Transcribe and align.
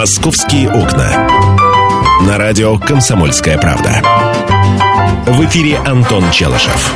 «Московские 0.00 0.70
окна». 0.70 1.28
На 2.26 2.38
радио 2.38 2.78
«Комсомольская 2.78 3.58
правда». 3.58 4.00
В 5.26 5.44
эфире 5.44 5.76
Антон 5.84 6.30
Челышев. 6.30 6.94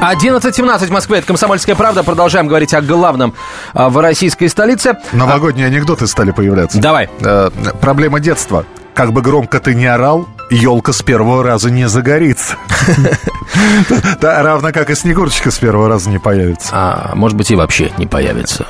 11.17 0.00 0.86
в 0.86 0.90
Москве. 0.90 1.18
Это 1.18 1.26
«Комсомольская 1.26 1.74
правда». 1.74 2.02
Продолжаем 2.02 2.46
говорить 2.46 2.72
о 2.72 2.80
главном 2.80 3.34
а, 3.74 3.90
в 3.90 3.98
российской 3.98 4.48
столице. 4.48 4.96
Новогодние 5.12 5.66
анекдоты 5.66 6.06
стали 6.06 6.30
появляться. 6.30 6.78
Давай. 6.78 7.10
Э, 7.20 7.50
проблема 7.82 8.18
детства. 8.18 8.64
Как 8.94 9.12
бы 9.12 9.20
громко 9.20 9.60
ты 9.60 9.74
не 9.74 9.84
орал, 9.84 10.26
елка 10.48 10.94
с 10.94 11.02
первого 11.02 11.44
раза 11.44 11.70
не 11.70 11.86
загорится. 11.86 12.56
Да, 14.20 14.42
равно 14.42 14.72
как 14.72 14.88
и 14.88 14.94
Снегурочка 14.94 15.50
с 15.50 15.58
первого 15.58 15.88
раза 15.88 16.08
не 16.08 16.18
появится. 16.18 16.70
А 16.72 17.12
может 17.14 17.36
быть 17.36 17.50
и 17.50 17.56
вообще 17.56 17.92
не 17.98 18.06
появится. 18.06 18.66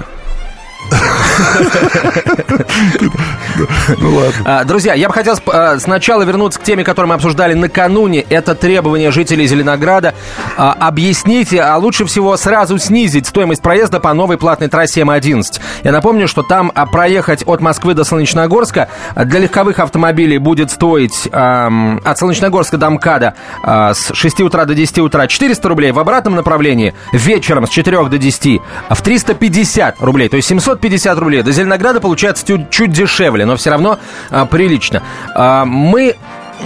Ну 3.99 4.15
ладно. 4.17 4.33
А, 4.45 4.65
Друзья, 4.65 4.95
я 4.95 5.09
бы 5.09 5.15
хотел 5.15 5.35
а, 5.47 5.79
сначала 5.79 6.23
вернуться 6.23 6.61
к 6.61 6.63
теме, 6.63 6.85
которую 6.85 7.09
мы 7.09 7.15
обсуждали 7.15 7.55
накануне. 7.55 8.21
Это 8.29 8.55
требование 8.55 9.11
жителей 9.11 9.47
Зеленограда 9.47 10.15
а, 10.57 10.73
объяснить, 10.73 11.55
а 11.55 11.77
лучше 11.77 12.05
всего 12.05 12.37
сразу 12.37 12.79
снизить 12.79 13.27
стоимость 13.27 13.63
проезда 13.63 14.01
по 14.01 14.13
новой 14.13 14.39
платной 14.39 14.69
трассе 14.69 15.03
М11. 15.03 15.61
Я 15.85 15.93
напомню, 15.93 16.29
что 16.29 16.43
там 16.43 16.71
проехать 16.93 17.43
от 17.47 17.61
Москвы 17.61 17.95
до 17.95 18.05
Солнечногорска 18.05 18.89
для 19.15 19.41
легковых 19.41 19.79
автомобилей 19.79 20.39
будет 20.39 20.71
стоить 20.71 21.29
от 21.33 22.19
Солнечногорска 22.19 22.77
до 22.77 22.91
МКАДа 22.91 23.35
с 23.65 24.13
6 24.15 24.41
утра 24.41 24.65
до 24.65 24.75
10 24.75 24.99
утра 24.99 25.27
400 25.27 25.69
рублей, 25.69 25.93
в 25.93 25.99
обратном 25.99 26.35
направлении 26.35 26.95
вечером 27.13 27.67
с 27.67 27.71
4 27.71 28.05
до 28.09 28.19
10 28.19 28.61
в 28.91 29.03
350 29.03 30.01
рублей, 30.01 30.29
то 30.29 30.37
есть 30.37 30.49
750 30.77 31.19
рублей. 31.19 31.43
До 31.43 31.53
Зеленограда 31.53 32.01
получается 32.01 32.47
чуть, 32.47 32.71
чуть 32.71 32.93
дешевле, 32.93 33.45
но 33.45 33.57
все 33.57 33.71
равно 33.71 33.99
а, 34.31 34.47
прилично. 34.47 35.03
А, 35.35 35.65
мы 35.65 36.17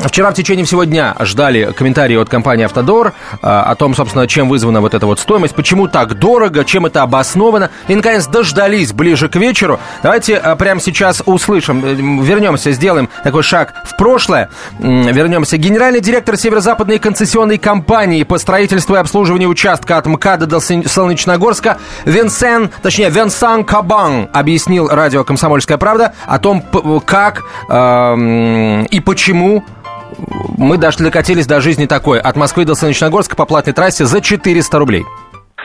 Вчера 0.05 0.31
в 0.31 0.35
течение 0.35 0.65
всего 0.65 0.85
дня 0.85 1.17
ждали 1.21 1.73
комментарии 1.73 2.17
от 2.17 2.29
компании 2.29 2.65
«Автодор» 2.65 3.13
а, 3.43 3.63
о 3.65 3.75
том, 3.75 3.95
собственно, 3.95 4.27
чем 4.27 4.49
вызвана 4.49 4.81
вот 4.81 4.95
эта 4.95 5.07
вот 5.07 5.19
стоимость, 5.21 5.55
почему 5.55 5.89
так 5.89 6.19
дорого, 6.19 6.65
чем 6.65 6.87
это 6.87 7.03
обосновано. 7.03 7.71
И, 7.89 7.95
наконец, 7.95 8.27
дождались 8.27 8.93
ближе 8.93 9.29
к 9.29 9.37
вечеру. 9.37 9.81
Давайте 10.03 10.37
а, 10.37 10.57
прямо 10.57 10.81
сейчас 10.81 11.23
услышим, 11.27 11.85
э, 11.85 11.95
вернемся, 11.95 12.73
сделаем 12.73 13.09
такой 13.25 13.43
шаг 13.43 13.75
в 13.85 13.97
прошлое. 13.97 14.49
Вернемся. 14.79 15.57
Генеральный 15.57 16.01
директор 16.01 16.37
Северо-Западной 16.37 16.99
концессионной 16.99 17.59
компании 17.59 18.23
по 18.23 18.39
строительству 18.39 18.95
и 18.95 18.99
обслуживанию 18.99 19.49
участка 19.49 19.97
от 19.99 20.07
МКАДа 20.07 20.47
до 20.47 20.61
Солнечногорска 20.61 21.79
Винсен, 22.05 22.71
точнее, 22.83 23.11
Венсан 23.11 23.65
Кабан 23.65 24.29
объяснил 24.33 24.89
радио 24.89 25.25
«Комсомольская 25.25 25.79
правда» 25.79 26.15
о 26.27 26.39
том, 26.39 26.65
как 27.05 27.43
эм, 27.69 28.85
и 28.85 29.01
почему 29.01 29.65
мы 30.57 30.77
даже 30.77 30.99
докатились 30.99 31.47
до 31.47 31.61
жизни 31.61 31.87
такой. 31.87 32.21
От 32.21 32.37
Москвы 32.37 32.65
до 32.65 32.75
Солнечногорска 32.75 33.37
по 33.37 33.47
платной 33.47 33.75
трассе 33.75 34.05
за 34.05 34.21
400 34.21 34.79
рублей. 34.79 35.05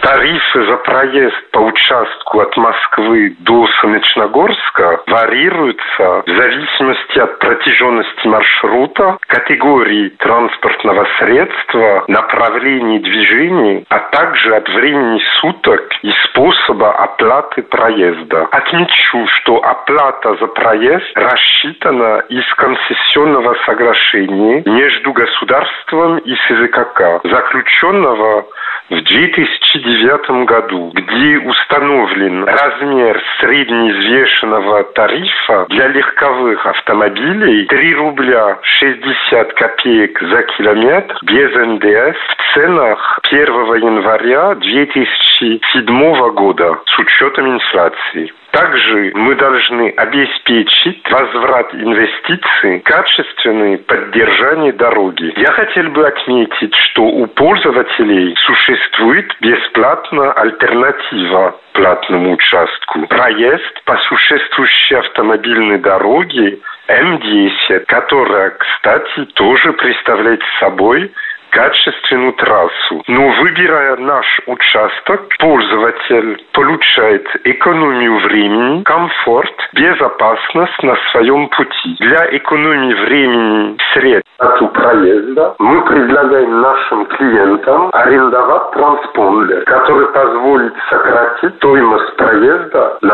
Тарифы 0.02 0.66
за 0.66 0.78
проезд 0.78 1.52
по 1.52 1.60
участку 1.60 2.40
от 2.40 2.56
Москвы 2.58 3.36
до 3.40 3.68
Солнечногорска 3.82 5.02
варьируются 5.08 6.24
в 6.26 6.30
зависимости 6.30 7.20
от 7.20 7.40
протяженности 7.40 8.28
маршрута, 8.28 9.18
категории 9.28 10.10
транспортного 10.20 11.08
средства, 11.18 12.04
направлений 12.08 13.00
движений, 13.00 13.86
а 13.90 14.00
также 14.00 14.56
от 14.56 14.68
времени 14.70 15.22
суток 15.42 15.82
и 16.02 16.12
способа 16.26 16.92
оплаты 16.92 17.64
проезда. 17.64 18.48
Отмечу, 18.52 19.28
что 19.28 19.58
оплата 19.64 20.36
за 20.36 20.48
проезд 20.48 21.06
рассчитана 21.16 22.24
из 22.30 22.46
концессионного 22.56 23.56
соглашения 23.66 24.64
между 24.66 25.14
государством 25.14 26.18
и 26.20 26.36
СЗКК, 26.36 27.22
заключенного 27.24 28.46
в 28.90 29.02
2009 29.02 30.46
году, 30.46 30.92
где 30.94 31.40
установлен 31.40 32.44
размер 32.44 33.22
среднеизвешенного 33.40 34.84
тарифа 34.94 35.66
для 35.70 35.88
легковых 35.88 36.66
автомобилей 36.66 37.66
3 37.66 37.96
рубля 37.96 38.60
60 38.62 39.54
копеек 39.54 40.22
за 40.22 40.44
километр 40.44 41.18
без 41.24 41.52
НДС 41.56 42.18
в 42.38 42.54
ценах 42.54 43.20
1 43.32 43.46
января 43.46 44.56
2007 44.56 46.32
года 46.34 46.80
с 46.86 47.00
учетом 47.00 47.56
инфляции. 47.56 48.32
Также 48.56 49.12
мы 49.16 49.36
должны 49.36 49.90
обеспечить 49.90 51.12
возврат 51.12 51.74
инвестиций, 51.74 52.80
качественное 52.86 53.78
поддержание 53.80 54.72
дороги. 54.72 55.34
Я 55.36 55.52
хотел 55.52 55.90
бы 55.90 56.08
отметить, 56.08 56.74
что 56.74 57.04
у 57.04 57.28
пользователей 57.28 58.34
существует 58.46 59.30
бесплатная 59.42 60.32
альтернатива 60.32 61.60
платному 61.74 62.32
участку. 62.32 63.06
Проезд 63.08 63.84
по 63.84 63.98
существующей 63.98 64.96
автомобильной 64.96 65.80
дороге 65.80 66.60
М10, 66.88 67.84
которая, 67.88 68.52
кстати, 68.52 69.26
тоже 69.34 69.74
представляет 69.74 70.42
собой 70.62 71.12
качественную 71.56 72.34
трассу. 72.34 73.02
Но 73.08 73.30
выбирая 73.42 73.96
наш 73.96 74.26
участок, 74.46 75.22
пользователь 75.40 76.46
получает 76.52 77.26
экономию 77.46 78.20
времени, 78.20 78.84
комфорт, 78.84 79.56
безопасность 79.74 80.84
на 80.84 80.96
своем 81.12 81.48
пути. 81.48 81.96
Для 82.00 82.38
экономии 82.38 82.94
времени 82.94 83.78
средств 83.94 84.30
от 84.38 84.74
проезда 84.74 85.56
мы 85.60 85.82
предлагаем 85.86 86.62
нашим 86.62 87.06
клиентам 87.06 87.90
арендовать 87.94 88.72
транспондер, 88.72 89.64
который 89.64 90.08
позволит 90.08 90.74
сократить 90.90 91.56
стоимость 91.56 92.18
проезда 92.18 92.98
на 93.02 93.14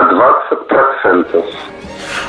20%. 0.82 1.46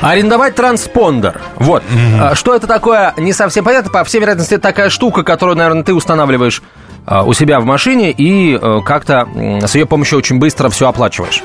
Арендовать 0.01 0.55
транспондер. 0.55 1.39
Вот. 1.55 1.83
А, 2.21 2.35
Что 2.35 2.55
это 2.55 2.67
такое, 2.67 3.13
не 3.17 3.33
совсем 3.33 3.63
понятно. 3.63 3.91
По 3.91 4.03
всей 4.03 4.19
вероятности, 4.19 4.55
это 4.55 4.63
такая 4.63 4.89
штука, 4.89 5.23
которую, 5.23 5.57
наверное, 5.57 5.83
ты 5.83 5.93
устанавливаешь 6.03 6.61
а, 7.05 7.23
у 7.23 7.33
себя 7.33 7.59
в 7.59 7.65
машине 7.65 8.11
и 8.11 8.57
э, 8.61 8.81
как-то 8.85 9.27
с 9.65 9.75
ее 9.75 9.85
помощью 9.85 10.17
очень 10.17 10.37
быстро 10.37 10.69
все 10.69 10.87
оплачиваешь. 10.87 11.43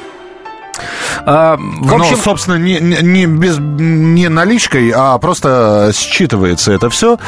А, 1.24 1.56
В 1.56 1.86
Но, 1.86 1.96
общем, 1.96 2.16
собственно, 2.16 2.56
не, 2.56 2.78
не, 2.80 3.26
без, 3.26 3.58
не 3.58 4.28
наличкой, 4.28 4.92
а 4.94 5.18
просто 5.18 5.90
считывается 5.92 6.72
это 6.72 6.90
все, 6.90 7.18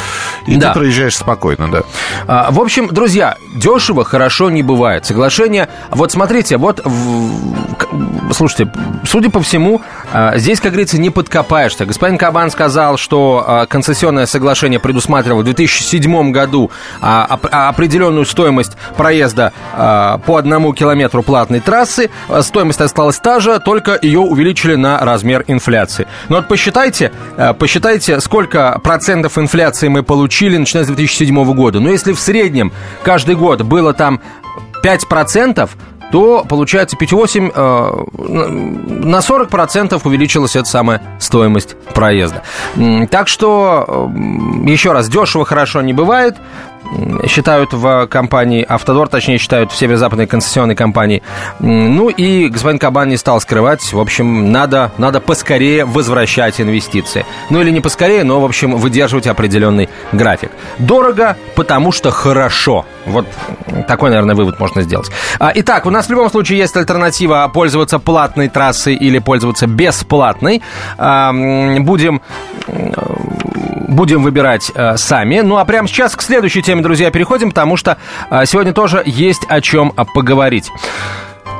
и 0.46 0.56
Да. 0.56 0.72
ты 0.72 0.78
проезжаешь 0.80 1.16
спокойно, 1.16 1.70
да. 1.70 1.82
А, 2.26 2.50
В 2.50 2.60
общем, 2.60 2.88
друзья, 2.88 3.36
дешево 3.54 4.04
хорошо 4.04 4.50
не 4.50 4.62
бывает. 4.62 5.06
Соглашение. 5.06 5.68
Вот 5.90 6.12
смотрите, 6.12 6.56
вот 6.56 6.80
в- 6.84 8.32
слушайте, 8.32 8.70
судя 9.06 9.30
по 9.30 9.40
всему, 9.40 9.80
а, 10.12 10.36
здесь, 10.38 10.60
как 10.60 10.72
говорится, 10.72 10.98
не 11.00 11.10
подкопаешься. 11.10 11.86
Господин 11.86 12.18
Кабан 12.18 12.50
сказал, 12.50 12.96
что 12.96 13.44
а, 13.46 13.66
концессионное 13.66 14.26
соглашение 14.26 14.78
предусматривало 14.80 15.40
в 15.40 15.44
2007 15.44 16.30
году 16.32 16.70
а, 17.00 17.26
оп- 17.30 17.46
определенную 17.50 18.24
стоимость 18.26 18.72
проезда 18.96 19.52
по 20.26 20.36
одному 20.36 20.72
километру 20.72 21.22
платной 21.22 21.60
трассы. 21.60 22.10
Стоимость 22.42 22.80
осталась 22.80 23.18
та 23.18 23.39
же, 23.40 23.58
только 23.58 23.98
ее 24.00 24.20
увеличили 24.20 24.74
на 24.74 24.98
размер 24.98 25.44
инфляции. 25.46 26.06
Но 26.28 26.36
вот 26.36 26.48
посчитайте, 26.48 27.12
а, 27.36 27.54
посчитайте, 27.54 28.20
сколько 28.20 28.78
процентов 28.82 29.38
инфляции 29.38 29.88
мы 29.88 30.02
получили, 30.02 30.56
начиная 30.56 30.84
с 30.84 30.88
2007 30.88 31.54
года. 31.54 31.80
Но 31.80 31.90
если 31.90 32.12
в 32.12 32.20
среднем 32.20 32.72
каждый 33.02 33.34
год 33.34 33.62
было 33.62 33.92
там 33.92 34.20
5%, 34.82 35.68
то 36.10 36.44
получается 36.48 36.96
5,8 36.96 37.52
э, 37.54 39.04
на 39.04 39.18
40% 39.18 40.00
увеличилась 40.04 40.56
эта 40.56 40.68
самая 40.68 41.03
стоимость 41.18 41.76
проезда. 41.94 42.42
Так 43.10 43.28
что, 43.28 43.86
э, 43.88 44.68
еще 44.68 44.92
раз, 44.92 45.09
дешево 45.09 45.44
хорошо 45.44 45.82
не 45.82 45.92
бывает. 45.92 46.36
Считают 47.27 47.72
в 47.72 48.07
компании 48.09 48.65
Автодор, 48.69 49.09
точнее 49.09 49.39
считают 49.39 49.71
в 49.72 49.77
северо-западной 49.77 50.27
концессионной 50.27 50.75
компании. 50.75 51.22
Ну 51.60 52.09
и 52.09 52.48
господин 52.48 52.78
Кабан 52.78 53.09
не 53.09 53.16
стал 53.16 53.41
скрывать. 53.41 53.92
В 53.92 54.01
общем, 54.01 54.51
надо, 54.51 54.91
надо 54.98 55.21
поскорее 55.21 55.84
возвращать 55.84 56.60
инвестиции. 56.60 57.25
Ну 57.48 57.60
или 57.60 57.71
не 57.71 57.81
поскорее, 57.81 58.25
но, 58.25 58.41
в 58.41 58.45
общем, 58.45 58.77
выдерживать 58.77 59.27
определенный 59.27 59.89
график. 60.13 60.51
Дорого, 60.78 61.37
потому 61.54 61.92
что 61.92 62.10
хорошо. 62.10 62.84
Вот 63.07 63.27
такой, 63.87 64.10
наверное, 64.10 64.34
вывод 64.34 64.59
можно 64.59 64.83
сделать. 64.83 65.10
А, 65.39 65.53
Итак, 65.54 65.87
у 65.87 65.91
нас 65.91 66.07
в 66.07 66.10
любом 66.10 66.31
случае 66.31 66.59
есть 66.59 66.77
альтернатива 66.77 67.51
пользоваться 67.53 67.98
платной 67.98 68.48
трассой 68.48 68.95
или 68.95 69.19
пользоваться 69.19 69.66
бесплатной. 69.66 70.60
А, 70.98 71.33
Будем 71.81 72.21
м, 72.69 72.95
будем 73.91 74.22
выбирать 74.22 74.71
э, 74.75 74.97
сами. 74.97 75.41
Ну 75.41 75.57
а 75.57 75.65
прямо 75.65 75.89
сейчас 75.89 76.15
к 76.15 76.22
следующей 76.22 76.63
теме, 76.63 76.79
друзья, 76.82 77.10
переходим, 77.10 77.50
потому 77.50 77.77
что 77.77 77.98
э, 78.30 78.44
сегодня 78.47 78.72
тоже 78.72 79.03
есть 79.04 79.44
о 79.48 79.60
чем 79.60 79.92
э, 79.97 80.04
поговорить. 80.15 80.71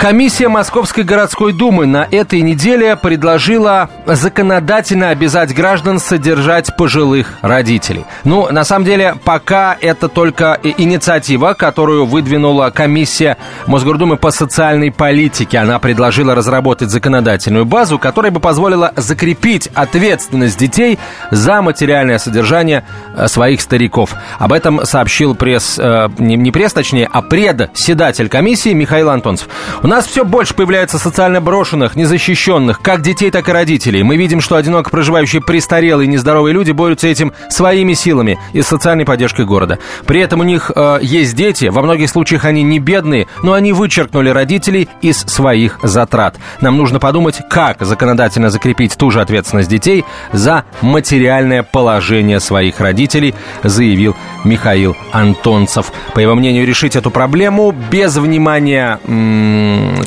Комиссия 0.01 0.49
Московской 0.49 1.05
городской 1.05 1.53
думы 1.53 1.85
на 1.85 2.09
этой 2.11 2.41
неделе 2.41 2.97
предложила 2.97 3.91
законодательно 4.07 5.11
обязать 5.11 5.55
граждан 5.55 5.99
содержать 5.99 6.75
пожилых 6.75 7.35
родителей. 7.43 8.07
Ну, 8.25 8.51
на 8.51 8.65
самом 8.65 8.87
деле, 8.87 9.17
пока 9.25 9.77
это 9.79 10.09
только 10.09 10.59
инициатива, 10.63 11.53
которую 11.53 12.07
выдвинула 12.07 12.71
комиссия 12.71 13.37
Мосгордумы 13.67 14.17
по 14.17 14.31
социальной 14.31 14.91
политике. 14.91 15.59
Она 15.59 15.79
предложила 15.79 16.35
разработать 16.35 16.89
законодательную 16.89 17.67
базу, 17.67 17.99
которая 17.99 18.33
бы 18.33 18.41
позволила 18.41 18.95
закрепить 18.97 19.69
ответственность 19.75 20.59
детей 20.59 20.99
за 21.31 21.61
материальное 21.61 22.17
содержание 22.17 22.85
э, 23.15 23.29
своих 23.29 23.61
стариков. 23.61 24.15
Об 24.39 24.55
этом 24.55 24.87
сообщил 24.87 25.35
пресс, 25.35 25.79
э, 25.79 26.09
не 26.19 26.51
пресс, 26.51 26.73
точнее, 26.73 27.07
а 27.13 27.21
председатель 27.21 28.31
комиссии 28.31 28.73
Михаил 28.73 29.11
Антонцев. 29.11 29.47
Нас 29.91 30.07
все 30.07 30.25
больше 30.25 30.55
появляется 30.55 31.01
социально 31.01 31.41
брошенных, 31.41 31.97
незащищенных, 31.97 32.81
как 32.81 33.03
детей, 33.03 33.33
так 33.33 33.49
и 33.49 33.53
родителей. 33.53 34.05
Мы 34.05 34.17
видим, 34.17 34.41
что 34.41 34.55
одиноко 34.55 34.89
проживающие 34.89 35.43
престарелые 35.43 36.07
и 36.07 36.09
нездоровые 36.09 36.55
люди 36.55 36.71
борются 36.71 37.09
этим 37.09 37.33
своими 37.49 37.95
силами 37.95 38.39
и 38.53 38.63
социальной 38.63 39.05
поддержкой 39.05 39.47
города. 39.47 39.81
При 40.07 40.21
этом 40.21 40.39
у 40.39 40.45
них 40.45 40.71
э, 40.73 41.01
есть 41.03 41.35
дети, 41.35 41.65
во 41.65 41.83
многих 41.83 42.09
случаях 42.09 42.45
они 42.45 42.63
не 42.63 42.79
бедные, 42.79 43.27
но 43.43 43.53
они 43.55 43.73
вычеркнули 43.73 44.29
родителей 44.29 44.89
из 45.03 45.19
своих 45.23 45.81
затрат. 45.83 46.37
Нам 46.61 46.77
нужно 46.77 47.01
подумать, 47.01 47.41
как 47.51 47.83
законодательно 47.85 48.51
закрепить 48.51 48.97
ту 48.97 49.11
же 49.11 49.21
ответственность 49.21 49.69
детей 49.69 50.05
за 50.33 50.67
материальное 50.83 51.65
положение 51.65 52.39
своих 52.39 52.79
родителей, 52.79 53.35
заявил 53.65 54.15
Михаил 54.45 54.97
Антонцев. 55.11 55.93
По 56.15 56.21
его 56.21 56.37
мнению, 56.37 56.65
решить 56.65 56.95
эту 56.95 57.11
проблему 57.11 57.75
без 57.91 58.17
внимания 58.17 59.01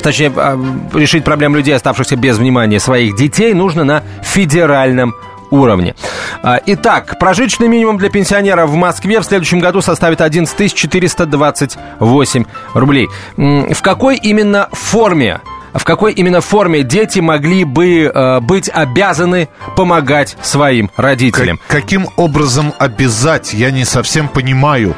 точнее, 0.02 0.32
а, 0.36 0.58
решить 0.92 1.24
проблему 1.24 1.56
людей, 1.56 1.74
оставшихся 1.74 2.16
без 2.16 2.38
внимания 2.38 2.80
своих 2.80 3.16
детей, 3.16 3.54
нужно 3.54 3.84
на 3.84 4.02
федеральном 4.22 5.14
уровне. 5.50 5.94
А, 6.42 6.60
итак, 6.66 7.18
прожиточный 7.18 7.68
минимум 7.68 7.98
для 7.98 8.10
пенсионера 8.10 8.66
в 8.66 8.74
Москве 8.74 9.20
в 9.20 9.24
следующем 9.24 9.60
году 9.60 9.80
составит 9.80 10.20
11 10.20 10.74
428 10.74 12.44
рублей. 12.74 13.08
В 13.36 13.80
какой 13.82 14.16
именно 14.16 14.68
форме 14.72 15.40
в 15.74 15.84
какой 15.84 16.12
именно 16.12 16.40
форме 16.40 16.82
дети 16.82 17.18
могли 17.18 17.64
бы 17.64 18.04
э, 18.04 18.40
быть 18.40 18.70
обязаны 18.72 19.48
помогать 19.76 20.36
своим 20.42 20.90
родителям. 20.96 21.58
Как, 21.68 21.82
каким 21.82 22.08
образом 22.16 22.72
обязать, 22.78 23.52
я 23.54 23.70
не 23.70 23.84
совсем 23.84 24.28
понимаю. 24.28 24.94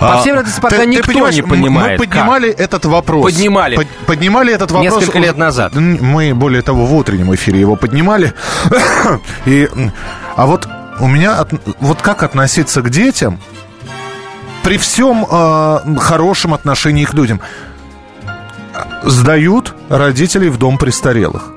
По 0.00 0.18
всей 0.18 0.30
вероятности, 0.30 0.60
пока 0.60 0.76
ты, 0.78 0.86
никто 0.86 1.12
ты 1.12 1.34
не 1.34 1.42
понимает. 1.42 1.98
Мы 2.00 2.06
поднимали 2.06 2.50
как? 2.50 2.60
этот 2.60 2.84
вопрос. 2.86 3.24
Поднимали. 3.24 3.76
Под, 3.76 3.88
поднимали 4.06 4.52
этот 4.52 4.70
вопрос. 4.70 5.00
Несколько 5.00 5.18
лет 5.18 5.36
назад. 5.36 5.74
Мы, 5.74 6.34
более 6.34 6.62
того, 6.62 6.86
в 6.86 6.94
утреннем 6.94 7.34
эфире 7.34 7.60
его 7.60 7.76
поднимали. 7.76 8.32
И, 9.46 9.68
а 10.36 10.46
вот 10.46 10.68
у 11.00 11.06
меня, 11.06 11.46
вот 11.80 12.02
как 12.02 12.22
относиться 12.22 12.82
к 12.82 12.90
детям 12.90 13.40
при 14.62 14.76
всем 14.76 15.26
э, 15.28 15.96
хорошем 15.98 16.54
отношении 16.54 17.04
к 17.04 17.14
людям? 17.14 17.40
Сдают 19.04 19.74
родителей 19.88 20.48
в 20.48 20.58
дом 20.58 20.78
престарелых. 20.78 21.52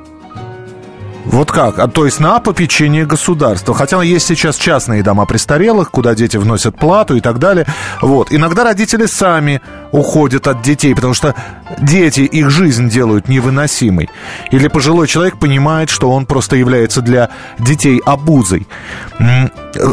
Вот 1.25 1.51
как? 1.51 1.79
А, 1.79 1.87
то 1.87 2.05
есть 2.05 2.19
на 2.19 2.39
попечение 2.39 3.05
государства. 3.05 3.73
Хотя 3.73 4.01
есть 4.01 4.27
сейчас 4.27 4.57
частные 4.57 5.03
дома 5.03 5.25
престарелых, 5.25 5.89
куда 5.91 6.13
дети 6.15 6.37
вносят 6.37 6.77
плату 6.77 7.15
и 7.15 7.19
так 7.19 7.39
далее. 7.39 7.65
Вот. 8.01 8.31
Иногда 8.31 8.63
родители 8.63 9.05
сами 9.05 9.61
уходят 9.91 10.47
от 10.47 10.61
детей, 10.61 10.93
потому 10.93 11.13
что 11.13 11.35
дети 11.79 12.21
их 12.21 12.49
жизнь 12.51 12.89
делают 12.89 13.27
невыносимой. 13.27 14.09
Или 14.51 14.67
пожилой 14.67 15.07
человек 15.07 15.37
понимает, 15.37 15.89
что 15.89 16.11
он 16.11 16.25
просто 16.25 16.55
является 16.55 17.01
для 17.01 17.29
детей 17.57 18.01
обузой. 18.05 18.67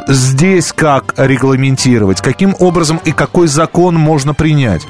Здесь 0.07 0.73
как 0.73 1.15
регламентировать? 1.17 2.21
Каким 2.21 2.55
образом 2.59 3.01
и 3.05 3.13
какой 3.13 3.49
закон 3.49 3.97
можно 3.97 4.35
принять? 4.35 4.87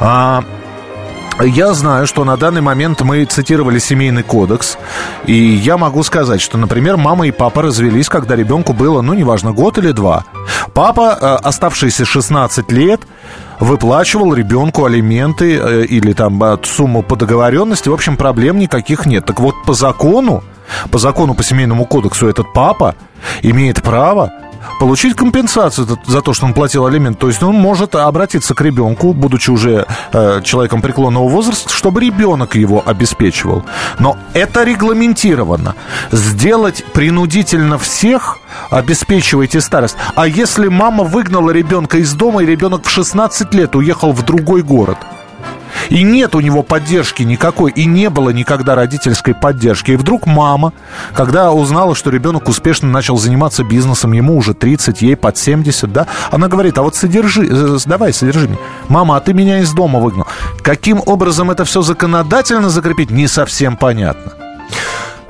А, 0.00 0.44
я 1.40 1.72
знаю, 1.72 2.06
что 2.06 2.24
на 2.24 2.36
данный 2.36 2.60
момент 2.60 3.02
мы 3.02 3.24
цитировали 3.24 3.78
семейный 3.78 4.22
кодекс, 4.22 4.76
и 5.24 5.34
я 5.34 5.76
могу 5.76 6.02
сказать, 6.02 6.40
что, 6.40 6.58
например, 6.58 6.96
мама 6.96 7.26
и 7.26 7.30
папа 7.30 7.62
развелись, 7.62 8.08
когда 8.08 8.36
ребенку 8.36 8.72
было, 8.72 9.02
ну, 9.02 9.14
неважно, 9.14 9.52
год 9.52 9.78
или 9.78 9.92
два. 9.92 10.24
Папа, 10.74 11.18
э, 11.20 11.26
оставшиеся 11.46 12.04
16 12.04 12.72
лет, 12.72 13.00
выплачивал 13.60 14.34
ребенку 14.34 14.84
алименты 14.84 15.56
э, 15.56 15.84
или 15.84 16.12
там 16.12 16.40
сумму 16.64 17.02
по 17.02 17.16
договоренности. 17.16 17.88
В 17.88 17.94
общем, 17.94 18.16
проблем 18.16 18.58
никаких 18.58 19.06
нет. 19.06 19.24
Так 19.24 19.40
вот, 19.40 19.54
по 19.64 19.74
закону, 19.74 20.42
по 20.90 20.98
закону, 20.98 21.34
по 21.34 21.42
семейному 21.42 21.84
кодексу 21.84 22.28
этот 22.28 22.52
папа 22.52 22.94
имеет 23.42 23.82
право 23.82 24.32
получить 24.80 25.16
компенсацию 25.16 25.86
за 26.06 26.22
то, 26.22 26.32
что 26.32 26.46
он 26.46 26.54
платил 26.54 26.86
алимент. 26.86 27.18
То 27.18 27.28
есть 27.28 27.42
он 27.42 27.56
может 27.56 27.94
обратиться 27.94 28.54
к 28.54 28.60
ребенку, 28.60 29.12
будучи 29.12 29.50
уже 29.50 29.86
э, 30.12 30.40
человеком 30.42 30.82
преклонного 30.82 31.28
возраста, 31.28 31.68
чтобы 31.70 32.00
ребенок 32.00 32.54
его 32.54 32.82
обеспечивал. 32.84 33.64
Но 33.98 34.16
это 34.34 34.64
регламентировано. 34.64 35.74
Сделать 36.12 36.84
принудительно 36.92 37.78
всех 37.78 38.38
обеспечивайте 38.70 39.60
старость. 39.60 39.96
А 40.14 40.26
если 40.26 40.68
мама 40.68 41.04
выгнала 41.04 41.50
ребенка 41.50 41.98
из 41.98 42.12
дома, 42.14 42.42
и 42.42 42.46
ребенок 42.46 42.84
в 42.84 42.90
16 42.90 43.52
лет 43.54 43.74
уехал 43.76 44.12
в 44.12 44.24
другой 44.24 44.62
город– 44.62 44.98
и 45.88 46.02
нет 46.02 46.34
у 46.34 46.40
него 46.40 46.62
поддержки 46.62 47.22
никакой, 47.22 47.70
и 47.72 47.84
не 47.84 48.10
было 48.10 48.30
никогда 48.30 48.74
родительской 48.74 49.34
поддержки. 49.34 49.92
И 49.92 49.96
вдруг 49.96 50.26
мама, 50.26 50.72
когда 51.14 51.52
узнала, 51.52 51.94
что 51.94 52.10
ребенок 52.10 52.48
успешно 52.48 52.88
начал 52.88 53.16
заниматься 53.16 53.64
бизнесом, 53.64 54.12
ему 54.12 54.36
уже 54.36 54.54
30, 54.54 55.02
ей 55.02 55.16
под 55.16 55.36
70, 55.36 55.92
да, 55.92 56.06
она 56.30 56.48
говорит, 56.48 56.78
а 56.78 56.82
вот 56.82 56.96
содержи, 56.96 57.46
э, 57.46 57.78
давай, 57.86 58.12
содержи 58.12 58.48
меня. 58.48 58.58
Мама, 58.88 59.16
а 59.16 59.20
ты 59.20 59.34
меня 59.34 59.60
из 59.60 59.72
дома 59.72 59.98
выгнал. 59.98 60.26
Каким 60.62 61.00
образом 61.04 61.50
это 61.50 61.64
все 61.64 61.82
законодательно 61.82 62.70
закрепить, 62.70 63.10
не 63.10 63.26
совсем 63.26 63.76
понятно. 63.76 64.37